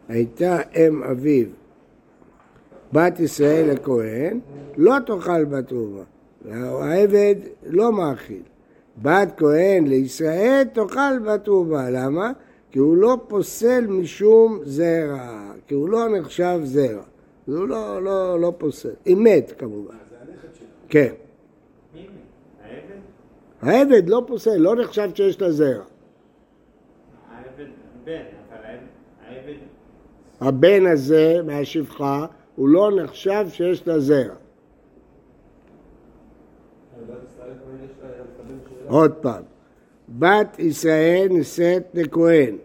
הייתה 0.08 0.58
אם 0.76 1.04
אביו 1.04 1.48
בת 2.94 3.20
ישראל 3.20 3.72
לכהן, 3.72 4.40
לא 4.78 4.96
תאכל 5.06 5.46
בתרומה. 5.46 6.04
העבד 6.52 7.36
לא 7.64 7.92
מאכיל. 7.92 8.42
בת 9.02 9.34
כהן 9.38 9.88
לישראל 9.88 10.64
תאכל 10.74 11.20
בתרומה. 11.26 11.90
למה? 11.90 12.32
כי 12.72 12.80
הוא 12.80 12.98
לא 12.98 13.18
פוסל 13.28 13.88
משום 13.88 14.60
זרע, 14.64 15.52
כי 15.68 15.74
הוא 15.74 15.90
לא 15.90 16.20
נחשב 16.20 16.60
זרע. 16.64 17.04
הוא 17.46 17.68
לא, 17.68 18.04
לא, 18.04 18.40
לא 18.40 18.54
פוסל. 18.58 18.94
היא 19.06 19.16
מת 19.16 19.54
כמובן. 19.58 19.96
כן. 20.90 21.14
העבד 23.62 24.10
לא 24.10 24.24
פוסל, 24.28 24.58
לא 24.58 24.76
נחשב 24.76 25.10
שיש 25.16 25.42
לה 25.42 25.52
זרע. 25.52 25.84
העבד 27.30 27.66
בן, 28.04 28.22
אבל 28.50 28.76
העבד... 29.28 29.54
הבן 30.42 30.86
הזה 30.86 31.42
מהשפחה 31.46 32.26
הוא 32.56 32.70
לא 32.70 32.92
נחשב 33.04 33.46
שיש 33.50 33.88
לה 33.88 34.00
זרע. 34.00 34.36
עוד 38.88 39.14
פעם, 39.22 39.44
בת 40.18 40.60
ישראל 40.60 41.28
נישאת 41.30 41.84
לכהן 41.94 42.58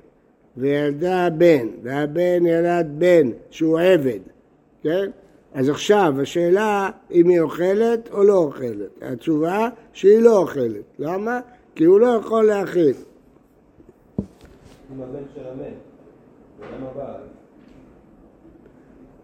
וילדה 0.57 1.29
בן, 1.31 1.69
והבן 1.83 2.47
ילד 2.47 2.87
בן 2.99 3.31
שהוא 3.51 3.81
עבד, 3.81 4.21
כן? 4.83 5.11
אז 5.55 5.69
עכשיו 5.69 6.15
השאלה 6.23 6.91
אם 7.11 7.29
היא 7.29 7.41
אוכלת 7.41 8.09
או 8.13 8.25
לא 8.25 8.37
אוכלת. 8.37 9.03
התשובה 9.03 9.69
שהיא 9.93 10.19
לא 10.19 10.39
אוכלת. 10.39 10.85
למה? 10.99 11.41
כי 11.75 11.85
הוא 11.85 12.01
לא 12.01 12.07
יכול 12.07 12.47
להאכיל. 12.47 12.95
הבעל. 16.85 17.21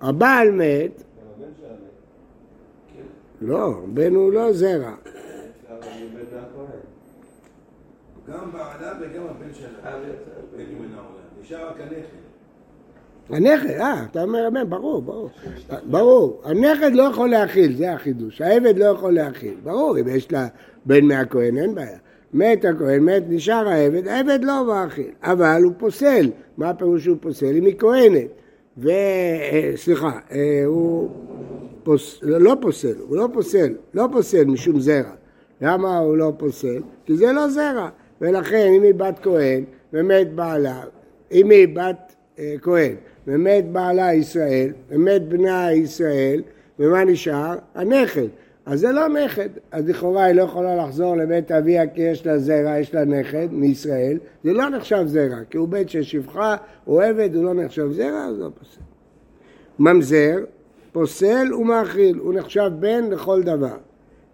הבעל 0.01 0.51
מת. 0.51 1.03
לא, 3.41 3.81
בן 3.95 4.15
הוא 4.15 4.33
לא 4.33 4.53
זרע. 4.53 4.95
גם 8.33 8.53
בעלה 8.53 8.93
וגם 9.01 9.23
הבן 9.23 9.55
שלה. 9.55 9.91
נשאר 11.43 11.69
רק 11.69 11.81
הנכד. 11.81 12.21
הנכד, 13.31 13.81
אה, 13.81 14.05
אתה 14.11 14.23
אומר 14.23 14.49
אמן, 14.49 14.71
ברור, 14.71 15.03
ברור. 15.03 15.31
ברור. 15.85 16.43
הנכד 16.45 16.93
לא 16.93 17.03
יכול 17.03 17.31
להאכיל, 17.31 17.77
זה 17.77 17.93
החידוש. 17.93 18.41
העבד 18.41 18.79
לא 18.79 18.85
יכול 18.85 19.15
להאכיל. 19.15 19.55
ברור, 19.63 19.99
אם 20.01 20.09
יש 20.09 20.33
לה 20.33 20.47
בן 20.87 21.05
מהכהן, 21.05 21.59
אין 21.59 21.75
בעיה. 21.75 21.99
מת 22.35 22.65
הכהן, 22.65 23.05
מת, 23.05 23.23
נשאר 23.29 23.69
העבד, 23.69 24.09
העבד 24.09 24.39
לא 24.43 24.67
מאכיל. 24.67 25.11
אבל 25.23 25.63
הוא 25.65 25.73
פוסל. 25.79 26.31
מה 26.57 26.71
הפירוש 26.71 27.05
שהוא 27.05 27.17
פוסל? 27.21 27.57
אם 27.57 27.65
היא 27.65 27.79
כהנת. 27.79 28.31
ו... 28.79 28.89
אה, 28.89 29.73
סליחה, 29.77 30.19
אה, 30.33 30.63
הוא 30.67 31.11
פוס... 31.83 32.19
לא 32.23 32.57
פוסל, 32.61 32.95
הוא 33.09 33.17
לא 33.17 33.29
פוסל, 33.33 33.75
לא 33.95 34.09
פוסל 34.13 34.45
משום 34.45 34.81
זרע. 34.81 35.13
למה 35.61 35.99
הוא 35.99 36.17
לא 36.17 36.33
פוסל? 36.37 36.83
כי 37.07 37.17
זה 37.17 37.33
לא 37.33 37.49
זרע. 37.49 37.89
ולכן 38.21 38.73
אם 38.77 38.83
היא 38.83 38.95
בת 38.95 39.19
כהן 39.23 39.65
ומת 39.93 40.33
בעלה, 40.33 40.83
אם 41.33 41.51
היא 41.51 41.69
בת 41.69 42.15
אה, 42.39 42.55
כהן, 42.63 42.95
ומת 43.27 43.65
בעלה 43.73 44.15
ישראל, 44.15 44.73
ומת 44.91 45.23
בנה 45.29 45.73
ישראל, 45.73 46.43
ומה 46.79 47.05
נשאר? 47.05 47.57
הנכד. 47.75 48.27
אז 48.67 48.81
זה 48.81 48.93
לא 48.93 49.09
נכד. 49.09 49.49
אז 49.71 49.89
לכאורה 49.89 50.25
היא 50.25 50.35
לא 50.35 50.43
יכולה 50.43 50.77
לחזור 50.77 51.17
לבית 51.17 51.53
אביה 51.53 51.87
כי 51.87 52.03
יש 52.03 52.27
לה 52.27 52.39
זרע, 52.39 52.79
יש 52.79 52.95
לה 52.95 53.05
נכד 53.05 53.49
מישראל. 53.53 54.19
זה 54.45 54.53
לא 54.53 54.69
נחשב 54.69 55.03
זרע, 55.07 55.37
כי 55.51 55.59
הוא 55.59 55.69
בית 55.69 55.91
של 55.91 56.03
שפחה, 56.03 56.57
הוא 56.85 57.03
עבד, 57.03 57.35
הוא 57.35 57.45
לא 57.45 57.55
נחשב 57.55 57.93
זרע, 57.93 58.25
אז 58.25 58.39
לא 58.39 58.49
פוסל. 58.59 58.81
ממזר, 59.79 60.37
פוסל 60.93 61.55
ומאכיל, 61.55 62.19
הוא 62.19 62.35
נחשב 62.35 62.71
בן 62.81 63.11
לכל 63.11 63.43
דבר. 63.43 63.77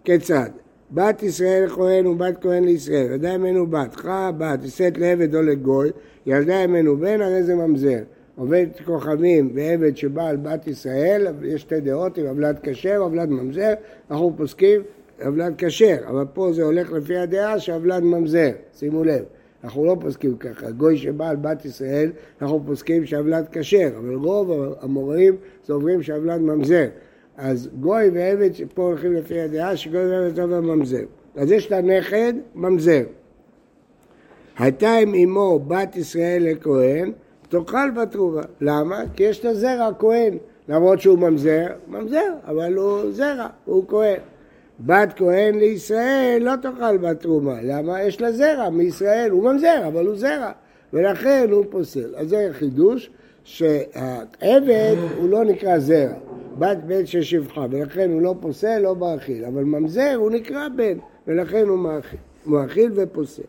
כיצד? 0.03 0.49
בת 0.91 1.23
ישראל 1.23 1.63
לכהן 1.65 2.07
ובת 2.07 2.41
כהן 2.41 2.63
לישראל, 2.63 3.05
ילדה 3.05 3.37
ממנו 3.37 3.67
בת, 3.67 3.95
חא 3.95 4.31
בת, 4.37 4.59
נישאת 4.61 4.97
לעבד 4.97 5.35
או 5.35 5.41
לגוי, 5.41 5.89
ילדה 6.25 6.67
ממנו 6.67 6.97
בן, 6.97 7.21
הרי 7.21 7.43
זה 7.43 7.55
ממזר. 7.55 7.99
עובד 8.35 8.67
כוכבים 8.85 9.51
ועבד 9.53 9.97
שבא 9.97 10.27
על 10.27 10.37
בת 10.37 10.67
ישראל, 10.67 11.27
יש 11.43 11.61
שתי 11.61 11.79
דעות, 11.79 12.19
אם 12.19 12.25
עוולת 12.25 12.59
כשר 12.63 12.97
או 12.97 13.03
עוולת 13.03 13.29
ממזר, 13.29 13.73
אנחנו 14.11 14.33
פוסקים 14.37 14.81
עוולת 15.23 15.53
כשר, 15.57 15.95
אבל 16.07 16.25
פה 16.33 16.53
זה 16.53 16.63
הולך 16.63 16.91
לפי 16.91 17.17
הדעה 17.17 17.59
שעוולת 17.59 18.03
ממזר, 18.03 18.49
שימו 18.73 19.03
לב. 19.03 19.23
אנחנו 19.63 19.85
לא 19.85 19.97
פוסקים 20.01 20.37
ככה, 20.37 20.71
גוי 20.71 20.97
שבא 20.97 21.29
על 21.29 21.35
בת 21.35 21.65
ישראל, 21.65 22.11
אנחנו 22.41 22.63
פוסקים 22.65 23.05
שעוולת 23.05 23.47
כשר, 23.51 23.89
אבל 23.97 24.13
רוב 24.13 24.75
המוראים 24.81 25.35
סוברים 25.65 26.03
שעוולת 26.03 26.41
ממזר. 26.41 26.87
אז 27.37 27.69
גוי 27.79 28.09
ועבד, 28.13 28.49
פה 28.73 28.81
הולכים 28.81 29.13
לפי 29.13 29.41
הדעה 29.41 29.77
שגוי 29.77 30.11
ועבד 30.11 30.35
זה 30.35 30.45
ממזר. 30.45 31.03
אז 31.35 31.51
יש 31.51 31.71
לה 31.71 31.81
נכד, 31.81 32.33
ממזר. 32.55 33.03
הייתה 34.57 34.91
עם 34.91 35.15
אמו 35.15 35.59
בת 35.59 35.95
ישראל 35.95 36.43
לכהן, 36.43 37.11
תאכל 37.49 37.91
בתרומה. 37.91 38.41
למה? 38.61 39.03
כי 39.15 39.23
יש 39.23 39.45
לה 39.45 39.53
זרע 39.53 39.89
כהן. 39.99 40.37
למרות 40.69 41.01
שהוא 41.01 41.19
ממזר, 41.19 41.67
ממזר, 41.87 42.33
אבל 42.47 42.73
הוא 42.73 43.11
זרע, 43.11 43.47
הוא 43.65 43.83
כהן. 43.87 44.19
בת 44.79 45.13
כהן 45.15 45.55
לישראל 45.59 46.37
לא 46.41 46.55
תאכל 46.61 46.97
בתרומה. 46.97 47.55
למה? 47.61 48.03
יש 48.03 48.21
לה 48.21 48.31
זרע 48.31 48.69
מישראל, 48.69 49.31
הוא 49.31 49.43
ממזר, 49.43 49.87
אבל 49.87 50.05
הוא 50.05 50.15
זרע. 50.15 50.51
ולכן 50.93 51.47
הוא 51.51 51.65
פוסל. 51.69 52.15
אז 52.15 52.29
זה 52.29 52.49
חידוש, 52.51 53.09
שהעבד 53.47 54.95
הוא 55.17 55.29
לא 55.29 55.43
נקרא 55.43 55.79
זרע. 55.79 56.13
בת 56.59 56.77
בן 56.77 57.05
של 57.05 57.21
שפחה, 57.23 57.65
ולכן 57.71 58.11
הוא 58.11 58.21
לא 58.21 58.35
פוסל, 58.39 58.79
לא 58.79 58.95
מאכיל. 58.95 59.45
אבל 59.45 59.63
ממזר 59.63 60.15
הוא 60.15 60.31
נקרא 60.31 60.67
בן, 60.75 60.97
ולכן 61.27 61.67
הוא 61.67 61.77
מאכיל. 61.77 62.19
מאכיל 62.45 62.91
ופוסל. 62.95 63.43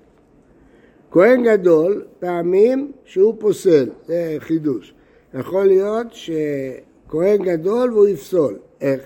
כהן 1.10 1.44
גדול, 1.44 2.04
פעמים 2.18 2.92
שהוא 3.04 3.34
פוסל, 3.38 3.88
זה 4.06 4.36
חידוש. 4.38 4.94
יכול 5.34 5.64
להיות 5.66 6.06
שכהן 6.10 7.42
גדול 7.42 7.92
והוא 7.92 8.08
יפסול. 8.08 8.58
איך? 8.80 9.00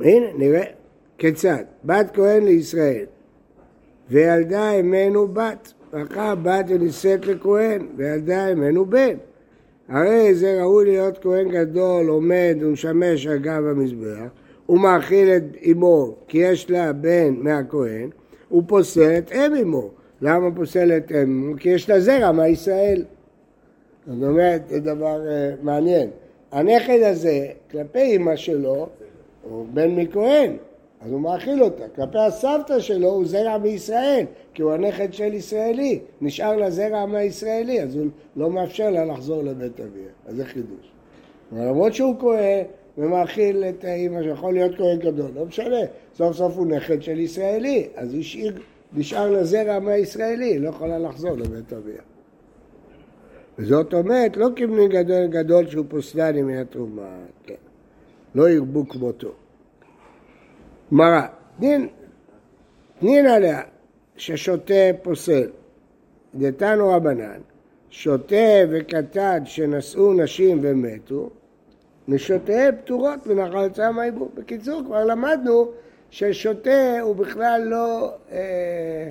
הנה, 0.00 0.26
נראה. 0.38 0.64
כיצד? 1.18 1.64
בת 1.84 2.10
כהן 2.14 2.44
לישראל, 2.44 3.04
וילדה 4.10 4.70
אמנו 4.70 5.28
בת, 5.28 5.72
ואחר 5.94 6.34
בת 6.34 6.64
ונישאת 6.68 7.26
לכהן, 7.26 7.86
וילדה 7.96 8.52
אמנו 8.52 8.86
בן. 8.86 9.16
הרי 9.88 10.34
זה 10.34 10.62
ראוי 10.62 10.84
להיות 10.84 11.18
כהן 11.18 11.48
גדול, 11.48 12.08
עומד 12.08 12.56
ומשמש 12.60 13.26
על 13.26 13.38
גב 13.38 13.66
המזבח, 13.66 14.28
הוא 14.66 14.80
מאכיל 14.80 15.28
את 15.28 15.42
אמו 15.70 16.14
כי 16.28 16.38
יש 16.38 16.70
לה 16.70 16.92
בן 16.92 17.34
מהכהן, 17.38 18.10
הוא 18.48 18.62
פוסל 18.66 19.18
את 19.18 19.32
אם 19.32 19.54
אמו. 19.62 19.90
למה 20.22 20.50
פוסל 20.54 20.96
את 20.96 21.12
אם 21.12 21.16
אמו? 21.16 21.56
כי 21.58 21.68
יש 21.68 21.90
לה 21.90 22.00
זרע 22.00 22.32
מהישראל. 22.32 23.04
זאת 24.06 24.22
אומרת, 24.22 24.68
זה 24.68 24.80
דבר 24.80 25.20
uh, 25.24 25.64
מעניין. 25.64 26.10
הנכד 26.52 26.98
הזה, 27.02 27.46
כלפי 27.70 28.16
אמא 28.16 28.36
שלו, 28.36 28.88
הוא 29.42 29.66
בן 29.72 29.90
מכהן, 29.90 30.56
אז 31.04 31.12
הוא 31.12 31.20
מאכיל 31.20 31.62
אותה. 31.62 31.88
כלפי 31.88 32.18
הסבתא 32.18 32.80
שלו 32.80 33.08
הוא 33.08 33.26
זרע 33.26 33.58
מישראל, 33.58 34.24
כי 34.54 34.62
הוא 34.62 34.72
הנכד 34.72 35.12
של 35.12 35.34
ישראלי. 35.34 36.00
נשאר 36.20 36.56
לה 36.56 36.70
זרע 36.70 37.06
מהישראלי, 37.06 37.82
אז 37.82 37.96
הוא 37.96 38.06
לא 38.36 38.50
מאפשר 38.50 38.90
לה 38.90 39.04
לחזור 39.04 39.42
לבית 39.42 39.80
אביה. 39.80 40.08
אז 40.26 40.36
זה 40.36 40.44
חידוש. 40.44 40.92
אבל 41.52 41.68
למרות 41.68 41.94
שהוא 41.94 42.14
כהן, 42.20 42.64
ומאכיל 42.98 43.64
את 43.64 43.84
האימא 43.84 44.22
שיכול 44.22 44.54
להיות 44.54 44.76
כהן 44.76 44.98
גדול, 44.98 45.30
לא 45.34 45.46
משנה, 45.46 45.76
סוף 46.14 46.36
סוף 46.36 46.56
הוא 46.56 46.66
נכד 46.66 47.02
של 47.02 47.18
ישראלי, 47.18 47.88
אז 47.94 48.14
השאיר, 48.14 48.58
נשאר 48.92 49.30
לזרע 49.30 49.78
מהישראלי, 49.78 50.58
לא 50.58 50.68
יכולה 50.68 50.98
לחזור 50.98 51.32
לבית 51.32 51.72
אביה. 51.72 52.02
וזאת 53.58 53.94
אומרת, 53.94 54.36
לא 54.36 54.48
כבני 54.56 54.88
גדול 54.88 55.26
גדול 55.26 55.66
שהוא 55.66 55.84
פוסלני 55.88 56.42
מהתרומה, 56.42 57.16
כן. 57.46 57.54
לא 58.34 58.50
ירבו 58.50 58.88
כמותו. 58.88 59.32
גמרא, 60.94 61.22
דין, 61.60 61.88
דין 63.02 63.26
עליה 63.26 63.60
ששותה 64.16 64.74
פוסל, 65.02 65.50
דתנו 66.34 66.88
רבנן, 66.88 67.40
שותה 67.90 68.36
וקטד 68.70 69.40
שנשאו 69.44 70.12
נשים 70.12 70.60
ומתו, 70.62 71.30
נשותיהם 72.08 72.74
פטורות 72.76 73.26
מנחל 73.26 73.68
צם 73.68 73.98
העיבור. 73.98 74.30
בקיצור, 74.34 74.82
כבר 74.86 75.04
למדנו 75.04 75.70
ששותה 76.10 77.00
הוא 77.00 77.16
בכלל 77.16 77.62
לא, 77.64 78.12
אה, 78.32 79.08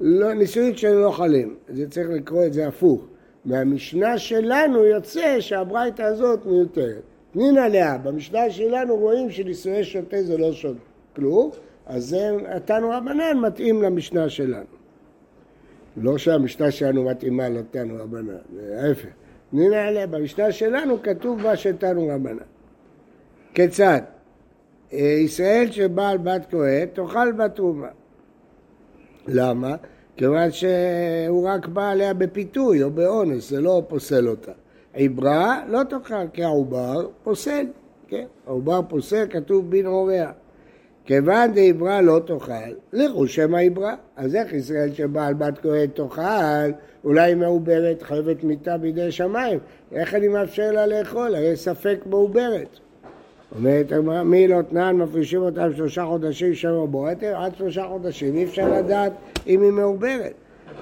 לא 0.00 0.32
נישואין 0.32 0.76
שלו 0.76 1.00
לא 1.00 1.10
חלים. 1.10 1.56
זה 1.68 1.90
צריך 1.90 2.10
לקרוא 2.10 2.44
את 2.44 2.52
זה 2.52 2.68
הפוך. 2.68 3.06
מהמשנה 3.44 4.18
שלנו 4.18 4.84
יוצא 4.84 5.40
שהברייתא 5.40 6.02
הזאת 6.02 6.46
מיותרת. 6.46 7.02
פנינה 7.32 7.68
לאה, 7.68 7.98
במשנה 7.98 8.50
שלנו 8.50 8.96
רואים 8.96 9.30
שנישואי 9.30 9.84
שותה 9.84 10.22
זה 10.22 10.38
לא 10.38 10.52
שותה 10.52 10.89
כלום, 11.16 11.50
אז 11.86 12.04
זה 12.08 12.30
התנו 12.48 12.90
רבנן 12.90 13.38
מתאים 13.38 13.82
למשנה 13.82 14.28
שלנו. 14.28 14.80
לא 15.96 16.18
שהמשנה 16.18 16.70
שלנו 16.70 17.04
מתאימה 17.04 17.48
לתנו 17.48 17.94
רבנן, 17.98 18.36
זה 18.54 18.80
ההפך. 18.82 19.08
נראה 19.52 20.06
במשנה 20.06 20.52
שלנו 20.52 21.02
כתוב 21.02 21.42
מה 21.42 21.56
שתנו 21.56 22.08
רבנן. 22.08 22.36
כיצד? 23.54 24.00
אה, 24.92 24.98
ישראל 24.98 25.70
שבעל 25.70 26.18
בת 26.18 26.46
כהן 26.50 26.86
תאכל 26.92 27.32
בתרומה. 27.32 27.88
למה? 29.28 29.76
כיוון 30.16 30.50
שהוא 30.50 31.48
רק 31.48 31.66
בא 31.66 31.90
עליה 31.90 32.14
בפיתוי 32.14 32.82
או 32.82 32.90
באונס, 32.90 33.50
זה 33.50 33.60
לא 33.60 33.82
פוסל 33.88 34.28
אותה. 34.28 34.52
עברה 34.94 35.62
לא 35.68 35.82
תאכל, 35.82 36.28
כי 36.32 36.44
העובר 36.44 37.08
פוסל, 37.22 37.66
כן? 38.08 38.26
העובר 38.46 38.80
פוסל, 38.88 39.26
כתוב 39.30 39.70
בן 39.70 39.86
הוריה. 39.86 40.32
כיוון 41.10 41.52
דעברה 41.54 42.00
לא 42.00 42.20
תאכל, 42.26 42.52
לכו 42.92 43.26
שמא 43.26 43.56
עברה. 43.56 43.94
אז 44.16 44.34
איך 44.34 44.52
ישראל 44.52 44.94
שבעל 44.94 45.34
בת 45.34 45.58
כהן 45.58 45.86
תאכל, 45.86 46.70
אולי 47.04 47.34
מעוברת, 47.34 48.02
חייבת 48.02 48.44
מיתה 48.44 48.78
בידי 48.78 49.12
שמיים. 49.12 49.58
איך 49.92 50.14
אני 50.14 50.28
מאפשר 50.28 50.72
לה 50.72 50.86
לאכול? 50.86 51.34
הרי 51.34 51.56
ספק 51.56 51.98
מעוברת. 52.06 52.78
אומרת 53.56 53.92
מי 54.24 54.48
לא 54.48 54.62
תנן, 54.62 54.96
מפרישים 54.96 55.42
אותם 55.42 55.74
שלושה 55.76 56.04
חודשים 56.04 56.54
שם 56.54 56.86
בועטר, 56.90 57.36
עד 57.36 57.56
שלושה 57.56 57.84
חודשים 57.88 58.36
אי 58.36 58.44
אפשר 58.44 58.78
לדעת 58.78 59.12
אם 59.46 59.62
היא 59.62 59.72
מעוברת. 59.72 60.34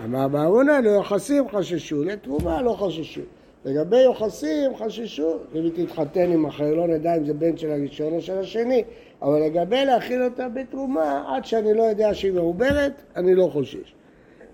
אמר 0.04 0.28
בארונה, 0.28 0.80
ליוחסים 0.80 1.48
חששו, 1.48 2.04
לתרומה 2.04 2.62
לא 2.62 2.72
חששו. 2.72 3.20
לגבי 3.68 4.00
יוחסים 4.00 4.76
חששו, 4.76 5.36
אם 5.54 5.62
היא 5.62 5.86
תתחתן 5.86 6.32
עם 6.32 6.46
אחר, 6.46 6.74
לא 6.74 6.86
נדע 6.86 7.16
אם 7.16 7.24
זה 7.24 7.34
בן 7.34 7.56
של 7.56 7.70
הראשון 7.70 8.12
או 8.12 8.20
של 8.20 8.38
השני, 8.38 8.84
אבל 9.22 9.42
לגבי 9.42 9.84
להכיל 9.84 10.22
אותה 10.22 10.48
בתרומה, 10.48 11.24
עד 11.28 11.44
שאני 11.44 11.74
לא 11.74 11.82
יודע 11.82 12.14
שהיא 12.14 12.32
מעוברת, 12.32 13.02
אני 13.16 13.34
לא 13.34 13.48
חושש. 13.52 13.94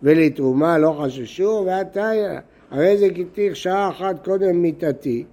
ולתרומה 0.03 0.79
לא 0.79 0.97
חששו, 1.01 1.63
ועתיה, 1.67 2.41
הרי 2.71 2.97
זה 2.99 3.07
כתיך 3.15 3.57
שעה 3.57 3.89
אחת 3.89 4.25
קודם 4.25 4.63
מיתתי, 4.63 5.25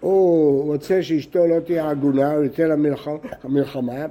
הוא 0.00 0.64
רוצה 0.72 1.02
שאשתו 1.02 1.46
לא 1.46 1.60
תהיה 1.60 1.90
עגונה, 1.90 2.32
הוא 2.32 2.44
יוצא 2.44 2.62
למלחמה, 3.44 4.06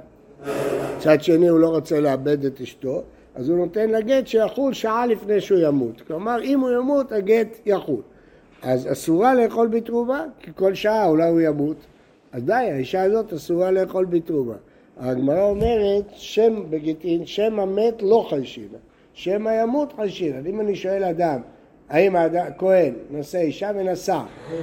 מצד 0.96 1.22
שני 1.22 1.48
הוא 1.48 1.58
לא 1.58 1.68
רוצה 1.68 2.00
לאבד 2.00 2.44
את 2.44 2.60
אשתו, 2.60 3.02
אז 3.34 3.48
הוא 3.48 3.58
נותן 3.58 3.90
לה 3.90 4.00
גט 4.00 4.26
שיחול 4.26 4.72
שעה 4.72 5.06
לפני 5.06 5.40
שהוא 5.40 5.58
ימות. 5.58 6.00
כלומר, 6.00 6.42
אם 6.42 6.60
הוא 6.60 6.70
ימות, 6.70 7.12
הגט 7.12 7.58
יחול. 7.66 8.02
אז 8.66 8.92
אסורה 8.92 9.34
לאכול 9.34 9.68
בתרומה, 9.68 10.24
כי 10.40 10.50
כל 10.54 10.74
שעה 10.74 11.06
אולי 11.06 11.28
הוא 11.28 11.40
ימות. 11.40 11.76
אז 12.32 12.42
די, 12.44 12.52
האישה 12.52 13.02
הזאת 13.02 13.32
אסורה 13.32 13.70
לאכול 13.70 14.04
בתרומה. 14.04 14.54
הגמרא 14.96 15.42
אומרת, 15.42 16.04
שם 16.12 16.62
בגיטין, 16.70 17.26
שם 17.26 17.60
המת 17.60 18.02
לא 18.02 18.26
חלשינה, 18.30 18.78
שם 19.12 19.46
הימות 19.46 19.92
חלשינה. 19.92 20.38
אם 20.46 20.60
אני 20.60 20.76
שואל 20.76 21.04
אדם, 21.04 21.40
האם 21.88 22.16
האדם, 22.16 22.46
כהן 22.58 22.94
אישה 23.34 23.70
ונשא, 23.76 24.20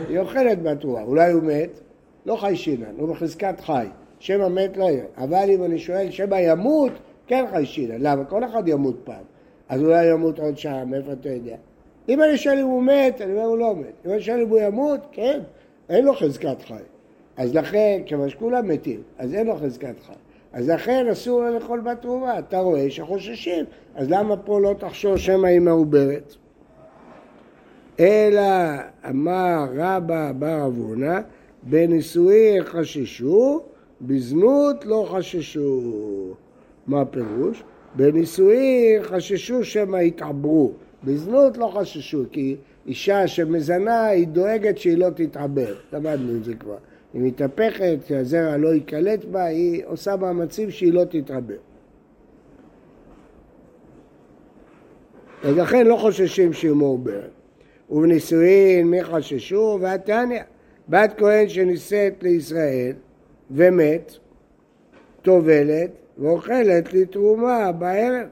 היא 0.09 0.19
אוכלת 0.19 0.61
בתרומה, 0.63 1.01
אולי 1.01 1.31
הוא 1.31 1.43
מת, 1.43 1.79
לא 2.25 2.35
חלשינה, 2.35 2.85
הוא 2.97 3.09
בחזקת 3.09 3.59
חי, 3.59 3.87
שם 4.19 4.41
המת 4.41 4.77
לא 4.77 4.83
יהיה. 4.83 5.05
אבל 5.17 5.49
אם 5.49 5.63
אני 5.63 5.79
שואל, 5.79 6.11
שם 6.11 6.33
הימות, 6.33 6.91
כן 7.27 7.45
חיישינא. 7.51 7.95
למה? 7.99 8.25
כל 8.25 8.43
אחד 8.43 8.67
ימות 8.67 8.95
פעם. 9.03 9.23
אז 9.69 9.81
אולי 9.81 10.05
ימות 10.05 10.39
עוד 10.39 10.57
שעה, 10.57 10.85
מאיפה 10.85 11.11
אתה 11.11 11.29
יודע? 11.29 11.55
אם 12.09 12.23
אני 12.23 12.37
שואל 12.37 12.57
אם 12.59 12.65
הוא 12.65 12.83
מת, 12.83 13.21
אני 13.21 13.31
אומר 13.31 13.43
הוא 13.43 13.57
לא 13.57 13.75
מת. 13.75 14.05
אם 14.05 14.11
אני 14.11 14.21
שואל 14.21 14.41
אם 14.41 14.49
הוא 14.49 14.59
ימות, 14.59 14.99
כן, 15.11 15.39
אין 15.89 16.05
לו 16.05 16.13
חזקת 16.13 16.61
חי. 16.61 16.83
אז 17.37 17.55
לכן, 17.55 18.01
כיוון 18.05 18.29
שכולם 18.29 18.67
מתים, 18.67 19.01
אז 19.17 19.33
אין 19.33 19.47
לו 19.47 19.55
חזקת 19.55 19.95
חי. 20.07 20.13
אז 20.53 20.69
לכן 20.69 21.07
אסור 21.11 21.41
לו 21.41 21.53
לאכול 21.55 21.79
בתרומה. 21.79 22.39
אתה 22.39 22.59
רואה 22.59 22.89
שחוששים, 22.89 23.65
אז 23.95 24.09
למה 24.09 24.37
פה 24.37 24.59
לא 24.59 24.75
תחשוש 24.79 25.25
שמא 25.25 25.47
היא 25.47 25.59
מעוברת? 25.59 26.35
אלא 27.99 28.41
אמר 29.09 29.65
רבא 29.75 30.31
בר 30.31 30.65
אבונה, 30.65 31.21
בנישואי 31.63 32.61
חששו, 32.61 33.61
בזנות 34.01 34.85
לא 34.85 35.07
חששו. 35.09 35.81
מה 36.87 37.01
הפירוש? 37.01 37.63
בנישואי 37.95 38.97
חששו 39.01 39.63
שמא 39.63 39.97
יתעברו, 39.97 40.71
בזנות 41.03 41.57
לא 41.57 41.67
חששו, 41.67 42.23
כי 42.31 42.55
אישה 42.87 43.27
שמזנה 43.27 44.05
היא 44.05 44.27
דואגת 44.27 44.77
שהיא 44.77 44.97
לא 44.97 45.09
תתעבר, 45.09 45.75
למדנו 45.93 46.35
את 46.35 46.43
זה 46.43 46.53
כבר. 46.55 46.77
היא 47.13 47.21
מתהפכת, 47.21 47.97
שהזרע 48.07 48.57
לא 48.57 48.73
ייקלט 48.73 49.25
בה, 49.25 49.43
היא 49.43 49.83
עושה 49.85 50.15
מאמצים 50.15 50.71
שהיא 50.71 50.93
לא 50.93 51.03
תתעבר. 51.03 51.55
אז 55.43 55.57
לכן 55.57 55.87
לא 55.87 55.95
חוששים 55.95 56.53
שהיא 56.53 56.71
מעוברת. 56.71 57.29
ובנישואין 57.89 58.87
מי 58.87 59.03
חששו? 59.03 59.77
והתניא, 59.81 60.41
בת 60.89 61.13
כהן 61.17 61.49
שנישאת 61.49 62.23
לישראל 62.23 62.93
ומת, 63.51 64.11
טובלת 65.21 65.91
ואוכלת 66.17 66.93
לתרומה 66.93 67.71
בערב. 67.71 68.27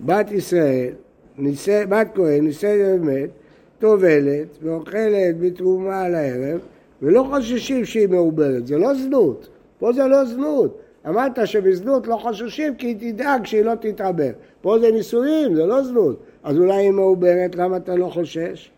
בת 0.00 0.32
ישראל, 0.32 0.92
נישא, 1.38 1.84
בת 1.88 2.08
כהן, 2.14 2.44
נישאת 2.44 3.00
ומת, 3.00 3.30
טובלת 3.78 4.58
ואוכלת 4.62 5.40
בתרומה 5.40 6.00
על 6.00 6.14
הערב, 6.14 6.60
ולא 7.02 7.26
חוששים 7.30 7.84
שהיא 7.84 8.08
מעוברת, 8.08 8.66
זה 8.66 8.78
לא 8.78 8.94
זנות, 8.94 9.48
פה 9.78 9.92
זה 9.92 10.06
לא 10.06 10.24
זנות. 10.24 10.78
אמרת 11.08 11.46
שבזנות 11.46 12.06
לא 12.06 12.16
חוששים 12.16 12.74
כי 12.76 12.86
היא 12.86 13.12
תדאג 13.12 13.46
שהיא 13.46 13.62
לא 13.62 13.74
תתעבר. 13.74 14.30
פה 14.60 14.78
זה 14.78 14.90
נישואים, 14.90 15.54
זה 15.54 15.66
לא 15.66 15.82
זנות. 15.82 16.20
אז 16.42 16.58
אולי 16.58 16.76
היא 16.76 16.90
מעוברת, 16.90 17.56
למה 17.56 17.76
אתה 17.76 17.96
לא 17.96 18.06
חושש? 18.06 18.70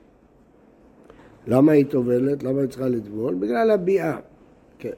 למה 1.46 1.72
היא 1.72 1.86
טובלת? 1.86 2.42
למה 2.42 2.60
היא 2.60 2.68
צריכה 2.68 2.88
לטבול? 2.88 3.34
בגלל 3.34 3.70
הביאה. 3.70 4.16
כן. 4.78 4.90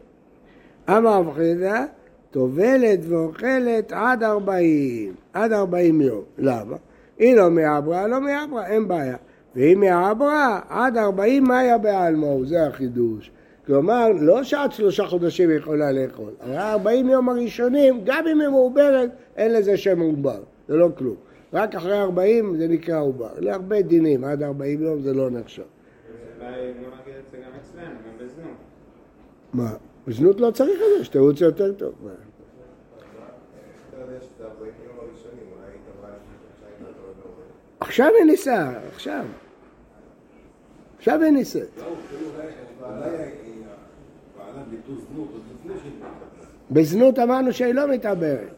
אמר 0.89 1.19
רב 1.19 1.35
חידה, 1.35 1.85
טובלת 2.31 2.99
ואוכלת 3.09 3.93
עד 3.93 4.23
ארבעים, 4.23 5.15
עד 5.33 5.53
ארבעים 5.53 6.01
יום. 6.01 6.23
למה? 6.39 6.77
היא 7.19 7.37
לא 7.37 7.51
מעברה, 7.51 8.07
לא 8.07 8.21
מעברה, 8.21 8.67
אין 8.67 8.89
בעיה. 8.89 9.17
ואם 9.57 9.81
מעברה, 9.81 10.61
עד 10.69 10.97
ארבעים 10.97 11.45
מאיה 11.45 11.79
בעלמא, 11.79 12.45
זה 12.45 12.67
החידוש. 12.67 13.31
כלומר, 13.67 14.09
לא 14.21 14.45
שעד 14.45 14.73
שלושה 14.73 15.07
חודשים 15.07 15.51
היא 15.51 15.59
יכולה 15.59 15.93
לאכול. 15.93 16.31
הרי 16.41 16.59
ארבעים 16.59 17.09
יום 17.09 17.29
הראשונים, 17.29 18.01
גם 18.05 18.27
אם 18.27 18.41
היא 18.41 18.49
מעוברת, 18.49 19.11
אין 19.37 19.53
לזה 19.53 19.77
שם 19.77 20.01
עובר, 20.01 20.43
זה 20.69 20.77
לא 20.77 20.89
כלום. 20.99 21.17
רק 21.53 21.75
אחרי 21.75 22.01
ארבעים 22.01 22.57
זה 22.57 22.69
נקרא 22.69 23.01
עובר. 23.01 23.31
להרבה 23.39 23.83
דינים, 23.83 24.25
עד 24.25 24.43
ארבעים 24.43 24.83
יום 24.83 25.03
זה 25.03 25.15
לא 25.15 25.31
נחשב. 25.31 25.63
מה? 29.53 29.75
בזנות 30.07 30.41
לא 30.41 30.51
צריך 30.51 30.81
את 30.81 30.99
זה, 30.99 31.05
שתירוץ 31.05 31.41
יותר 31.41 31.73
טוב. 31.73 31.95
עכשיו 37.81 38.11
היא 38.19 38.25
ניסה, 38.25 38.71
עכשיו. 38.95 39.25
עכשיו 40.99 41.23
היא 41.23 41.31
ניסית. 41.31 41.81
בזנות 46.71 47.19
אמרנו 47.19 47.53
שהיא 47.53 47.75
לא 47.75 47.89
מתעברת. 47.89 48.55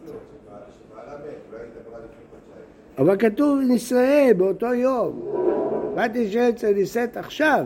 אבל 2.98 3.16
כתוב 3.18 3.58
נישאה 3.58 4.30
באותו 4.36 4.74
יום. 4.74 5.32
באתי 5.94 6.32
שאצל 6.32 6.72
נישאת 6.72 7.16
עכשיו. 7.16 7.64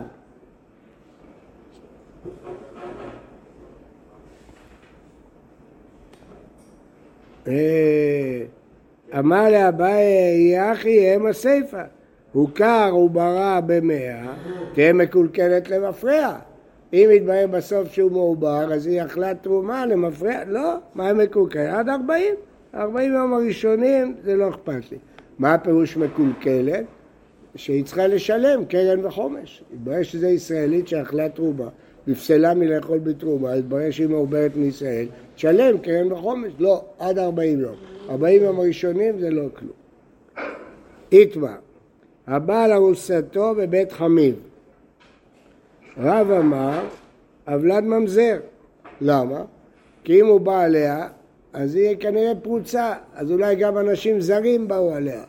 אמר 9.19 9.49
לאביי, 9.49 10.55
יחי 10.55 11.15
אם 11.15 11.27
הסיפא, 11.27 11.83
הוכר 12.31 12.95
וברא 12.95 13.59
במאה, 13.65 14.33
תהיה 14.73 14.93
מקולקלת 14.93 15.69
למפרע. 15.69 16.35
אם 16.93 17.09
יתברר 17.15 17.47
בסוף 17.51 17.91
שהוא 17.91 18.11
מעובר, 18.11 18.73
אז 18.73 18.87
היא 18.87 19.01
אכלה 19.01 19.35
תרומה 19.35 19.85
למפרע, 19.85 20.43
לא, 20.47 20.75
מה 20.95 21.13
מקולקלת? 21.13 21.73
עד 21.73 21.89
ארבעים. 21.89 22.35
ארבעים 22.75 23.13
יום 23.13 23.33
הראשונים 23.33 24.15
זה 24.23 24.35
לא 24.35 24.49
אכפת 24.49 24.91
לי. 24.91 24.97
מה 25.39 25.53
הפירוש 25.53 25.97
מקולקלת? 25.97 26.85
שהיא 27.55 27.85
צריכה 27.85 28.07
לשלם 28.07 28.65
קרן 28.65 29.05
וחומש. 29.05 29.63
התברר 29.73 30.03
שזו 30.03 30.27
ישראלית 30.27 30.87
שאכלה 30.87 31.29
תרומה, 31.29 31.67
נפסלה 32.07 32.53
מלאכול 32.53 32.99
בתרומה, 32.99 33.53
התברר 33.53 33.91
שהיא 33.91 34.07
מעוברת 34.07 34.55
מישראל, 34.55 35.07
תשלם 35.35 35.77
קרן 35.77 36.11
וחומש. 36.11 36.53
לא, 36.59 36.83
עד 36.99 37.19
ארבעים 37.19 37.59
יום. 37.59 37.75
ארבעים 38.09 38.43
יום 38.43 38.59
הראשונים 38.59 39.19
זה 39.19 39.29
לא 39.29 39.43
כלום. 39.53 39.71
איתמר, 41.11 41.55
הבעל 42.27 42.71
ארוסתו 42.71 43.55
בבית 43.55 43.91
חמיב. 43.91 44.35
רב 45.97 46.31
אמר, 46.31 46.79
אבלד 47.47 47.83
ממזר. 47.83 48.37
למה? 49.01 49.43
כי 50.03 50.21
אם 50.21 50.25
הוא 50.25 50.41
בא 50.41 50.61
עליה, 50.61 51.07
אז 51.53 51.75
היא 51.75 51.97
כנראה 51.99 52.31
פרוצה, 52.43 52.93
אז 53.15 53.31
אולי 53.31 53.55
גם 53.55 53.77
אנשים 53.77 54.21
זרים 54.21 54.67
באו 54.67 54.93
עליה. 54.93 55.23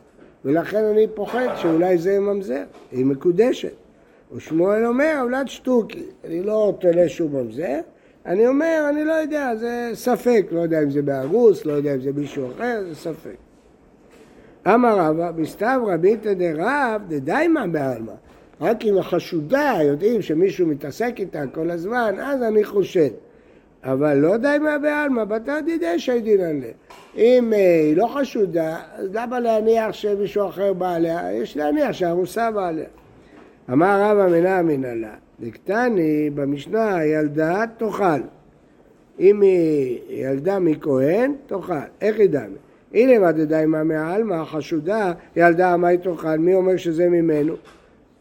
ולכן 0.45 0.83
אני 0.83 1.07
פוחד 1.13 1.47
שאולי 1.55 1.97
זה 1.97 2.19
ממזר, 2.19 2.63
היא 2.91 3.05
מקודשת. 3.05 3.73
ושמואל 4.35 4.85
אומר, 4.85 5.19
אבלד 5.23 5.47
שטוקי, 5.47 6.03
אני 6.23 6.43
לא 6.43 6.73
תולה 6.79 7.09
שום 7.09 7.35
ממזר, 7.35 7.79
אני 8.25 8.47
אומר, 8.47 8.85
אני 8.89 9.05
לא 9.05 9.13
יודע, 9.13 9.55
זה 9.55 9.91
ספק, 9.93 10.45
לא 10.51 10.59
יודע 10.59 10.83
אם 10.83 10.89
זה 10.89 11.01
בארוס, 11.01 11.65
לא 11.65 11.73
יודע 11.73 11.95
אם 11.95 12.01
זה 12.01 12.11
מישהו 12.15 12.51
אחר, 12.51 12.83
זה 12.89 12.95
ספק. 12.95 13.35
אמר 14.67 14.99
רבא, 14.99 15.31
בסתיו 15.31 15.81
רביתא 15.87 16.33
דרב 16.33 17.01
דדיימא 17.07 17.65
בעלמא. 17.65 18.11
רק 18.61 18.85
אם 18.85 18.97
החשודה 18.97 19.77
יודעים 19.83 20.21
שמישהו 20.21 20.67
מתעסק 20.67 21.15
איתה 21.19 21.43
כל 21.53 21.71
הזמן, 21.71 22.15
אז 22.19 22.43
אני 22.43 22.63
חושד. 22.63 23.09
אבל 23.83 24.17
לא 24.17 24.37
דיימא 24.37 24.77
בעלמא, 24.77 25.23
בתא 25.23 25.61
דידי 25.61 25.99
שיידינן 25.99 26.59
לה. 26.59 26.67
אם 27.15 27.53
אה, 27.53 27.79
היא 27.81 27.97
לא 27.97 28.07
חשודה, 28.07 28.77
אז 28.95 29.07
למה 29.13 29.39
להניח 29.39 29.93
שמישהו 29.93 30.47
אחר 30.47 30.73
בא 30.73 30.93
עליה? 30.93 31.33
יש 31.33 31.57
להניח 31.57 31.91
שהרוסה 31.91 32.51
בא 32.51 32.67
עליה. 32.67 32.87
אמר 33.71 34.01
רבא 34.01 34.27
מנא 34.27 34.59
אמינא 34.59 34.87
לה, 34.87 35.13
דקטני 35.39 36.29
במשנה 36.29 37.05
ילדה 37.05 37.63
תאכל. 37.77 38.21
אם 39.19 39.41
היא 39.41 39.99
ילדה 40.09 40.59
מכהן, 40.59 41.33
תאכל. 41.47 41.73
איך 42.01 42.17
דמה? 42.29 42.57
הנה 42.93 43.19
מה 43.19 43.31
דדיימא 43.31 43.83
מעלמא, 43.83 44.45
חשודה, 44.45 45.13
ילדה 45.35 45.77
מה 45.77 45.87
היא 45.87 45.99
תאכל, 45.99 46.37
מי 46.37 46.55
אומר 46.55 46.77
שזה 46.77 47.09
ממנו? 47.09 47.53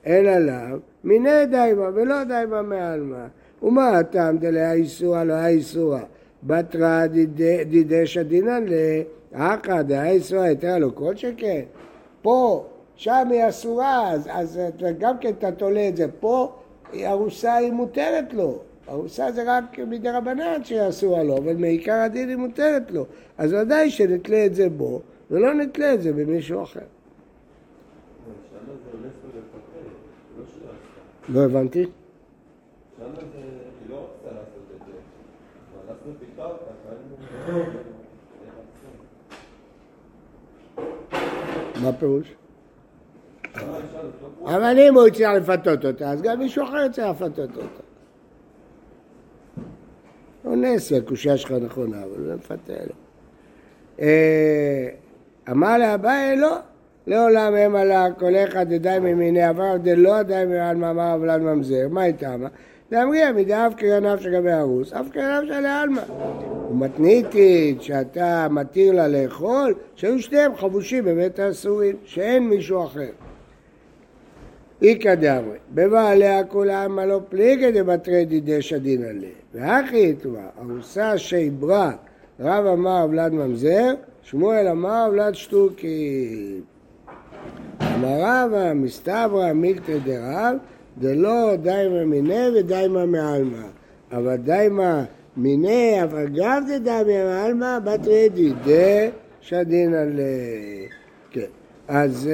אלא 0.06 0.38
לאו, 0.38 0.78
מיני 1.04 1.46
דיימא 1.50 1.88
ולא 1.94 2.24
דיימא 2.24 2.62
מעלמא. 2.62 3.24
ומה 3.62 3.88
הטעם 3.88 4.38
דליה 4.38 4.72
איסורא 4.72 5.24
לא 5.24 5.46
איסורא? 5.46 6.00
בתרא 6.42 7.06
דידשא 7.68 8.22
דינן 8.22 8.64
לאחא 9.32 9.82
דהא 9.82 10.11
איסורא 10.11 10.42
היתר 10.42 10.78
לו 10.78 10.94
כל 10.94 11.16
שכן. 11.16 11.62
פה, 12.22 12.66
שם 12.98 13.28
היא 13.30 13.48
אסורה, 13.48 14.11
אז, 14.11 14.28
אז 14.32 14.61
גם 14.98 15.18
כן 15.18 15.30
אתה 15.38 15.52
תולה 15.52 15.88
את 15.88 15.96
זה. 15.96 16.06
פה 16.20 16.52
ארוסה 16.94 17.54
היא 17.54 17.72
מותרת 17.72 18.32
לו. 18.32 18.58
ארוסה 18.88 19.32
זה 19.32 19.42
רק 19.46 19.78
מדי 19.78 20.11
רבנן 20.11 20.64
שהיא 20.64 20.88
אסורה 20.88 21.22
לו, 21.22 21.38
אבל 21.38 21.56
מעיקר 21.56 21.92
הדין 21.92 22.28
היא 22.28 22.37
מותרת 22.37 22.90
לו. 22.90 23.06
אז 23.38 23.52
ודאי 23.52 23.90
שנתלה 23.90 24.46
את 24.46 24.54
זה 24.54 24.68
בו, 24.68 25.00
ולא 25.30 25.54
נתלה 25.54 25.94
את 25.94 26.02
זה 26.02 26.12
במישהו 26.12 26.62
אחר. 26.62 26.80
לא 31.28 31.44
הבנתי. 31.44 31.87
מה 41.82 41.88
הפירוש? 41.88 42.38
אבל 44.44 44.78
אם 44.78 44.94
הוא 44.94 45.06
הצליח 45.06 45.30
לפתות 45.30 45.84
אותה, 45.84 46.10
אז 46.10 46.22
גם 46.22 46.38
מישהו 46.38 46.64
אחר 46.64 46.86
יצא 46.86 47.10
לפתות 47.10 47.50
אותה. 47.56 47.82
אונס, 50.44 50.92
הקושייה 50.92 51.36
שלך 51.36 51.52
נכונה, 51.52 51.96
אבל 52.02 52.24
זה 52.24 52.34
מפתה 52.34 52.72
לו. 52.72 52.94
אה, 54.00 54.88
אמר 55.50 55.78
לאביי 55.78 56.36
לא, 56.36 56.56
לעולם 57.06 57.54
הם 57.54 57.76
עלה 57.76 58.06
כל 58.18 58.32
אחד 58.36 58.68
דדי 58.68 58.98
ממיני 59.00 59.42
עבר 59.42 59.76
דלא 59.76 60.22
די 60.22 60.44
מעל 60.48 60.76
מאמר 60.76 61.14
אבלן 61.14 61.42
ממזר, 61.42 61.88
מה 61.90 62.04
איתה? 62.04 62.36
דאמריה 62.90 63.32
מדאב 63.32 63.74
קרניו 63.76 64.18
שגבי 64.20 64.52
הרוס, 64.52 64.92
אף 64.92 65.08
קרניו 65.12 65.42
של 65.46 65.66
עלמא. 65.66 66.02
ומתניתית 66.70 67.82
שאתה 67.82 68.46
מתיר 68.50 68.92
לה 68.92 69.08
לאכול, 69.08 69.74
שהיו 69.94 70.18
שניהם 70.18 70.56
חבושים 70.56 71.04
בבית 71.04 71.38
האסורים, 71.38 71.96
שאין 72.04 72.48
מישהו 72.48 72.84
אחר. 72.84 73.10
איכא 74.82 75.14
דאמרי, 75.14 75.58
בבעליה 75.74 76.44
כולם 76.44 76.98
לא 76.98 77.20
פליגי 77.28 77.70
דבתרי 77.70 78.24
דידי 78.24 78.62
שדין 78.62 79.04
עליה. 79.04 79.30
והכי 79.54 79.98
יתבע, 79.98 80.42
ארוסה 80.60 81.18
שעברה 81.18 81.92
רב 82.40 82.66
אמר 82.66 83.06
ולד 83.10 83.32
ממזר, 83.32 83.94
שמואל 84.22 84.68
אמר 84.68 85.08
ולד 85.12 85.34
שטוקי. 85.34 86.60
אמר 87.80 88.18
רבא 88.20 88.72
מסתברא 88.74 89.52
מילתא 89.52 89.98
דרב, 90.04 90.56
דלא 90.98 91.56
דיימא 91.56 92.04
מיניה 92.04 92.50
ודיימא 92.56 93.04
מעלמא. 93.04 93.66
אבל 94.12 94.36
דיימא 94.36 95.02
מיניה, 95.36 96.04
אבל 96.04 96.26
גם 96.36 96.62
דיימא 96.82 97.24
מעלמא, 97.24 97.78
בתרי 97.78 98.28
דידי 98.28 99.08
שדין 99.40 99.94
עליה. 99.94 100.88
כן, 101.30 101.40
אז... 101.88 102.30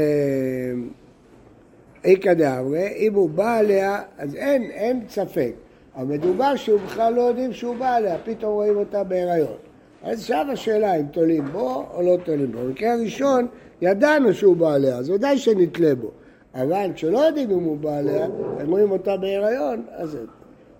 איכא 2.04 2.34
דאמרי, 2.34 2.88
אם 2.96 3.14
הוא 3.14 3.30
בא 3.30 3.56
עליה, 3.56 4.02
אז 4.18 4.34
אין, 4.34 4.62
אין 4.62 5.00
ספק. 5.08 5.52
אבל 5.96 6.04
מדובר 6.04 6.56
שהוא 6.56 6.80
בכלל 6.80 7.14
לא 7.14 7.20
יודעים 7.20 7.52
שהוא 7.52 7.76
בא 7.76 7.94
עליה, 7.94 8.16
פתאום 8.24 8.52
רואים 8.52 8.76
אותה 8.76 9.04
בהיריון. 9.04 9.56
אז 10.02 10.20
עכשיו 10.20 10.46
השאלה 10.52 10.96
אם 10.96 11.06
תולים 11.06 11.44
בו 11.52 11.86
או 11.94 12.02
לא 12.02 12.16
תולים 12.24 12.52
בו. 12.52 12.58
במקרה 12.58 12.92
הראשון 12.92 13.46
ידענו 13.80 14.34
שהוא 14.34 14.56
בא 14.56 14.74
עליה, 14.74 14.96
אז 14.96 15.10
ודאי 15.10 15.38
שנתלה 15.38 15.94
בו. 15.94 16.10
אבל 16.54 16.90
כשלא 16.94 17.18
יודעים 17.18 17.50
אם 17.50 17.64
הוא 17.64 17.76
בא 17.78 17.98
עליה, 17.98 18.24
הם 18.58 18.70
רואים 18.70 18.90
אותה 18.90 19.16
בהיריון, 19.16 19.82
אז... 19.90 20.18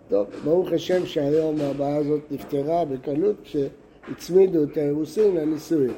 טוב, 0.09 0.27
ברוך 0.45 0.73
השם 0.73 1.07
שהיום 1.07 1.57
הבעיה 1.61 1.97
הזאת 1.97 2.21
נפתרה 2.31 2.85
בקלות 2.85 3.37
כשהצמידו 3.45 4.63
את 4.63 4.77
האירוסין 4.77 5.37
לנישואין. 5.37 5.93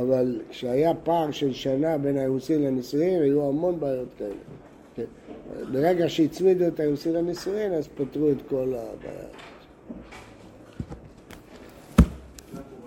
אבל 0.00 0.40
כשהיה 0.50 0.94
פער 0.94 1.30
של 1.30 1.52
שנה 1.52 1.98
בין 1.98 2.16
האירוסין 2.16 2.62
לנישואין, 2.62 3.22
היו 3.22 3.48
המון 3.48 3.80
בעיות 3.80 4.08
כאלה. 4.18 4.34
כן. 4.94 5.04
ברגע 5.72 6.08
שהצמידו 6.08 6.66
את 6.66 6.80
האירוסין 6.80 7.12
לנישואין, 7.12 7.72
אז 7.72 7.88
פתרו 7.88 8.30
את 8.30 8.36
כל 8.48 8.74
הבעיה. 8.74 9.28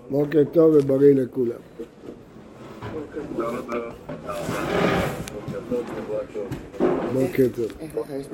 בוקר 0.09 0.43
טוב 0.51 0.73
ובריא 0.75 1.15
לכולם. 1.15 1.61
בוקר 7.13 7.47
טוב. 7.55 7.71
איך 7.79 7.95
יש? 8.19 8.27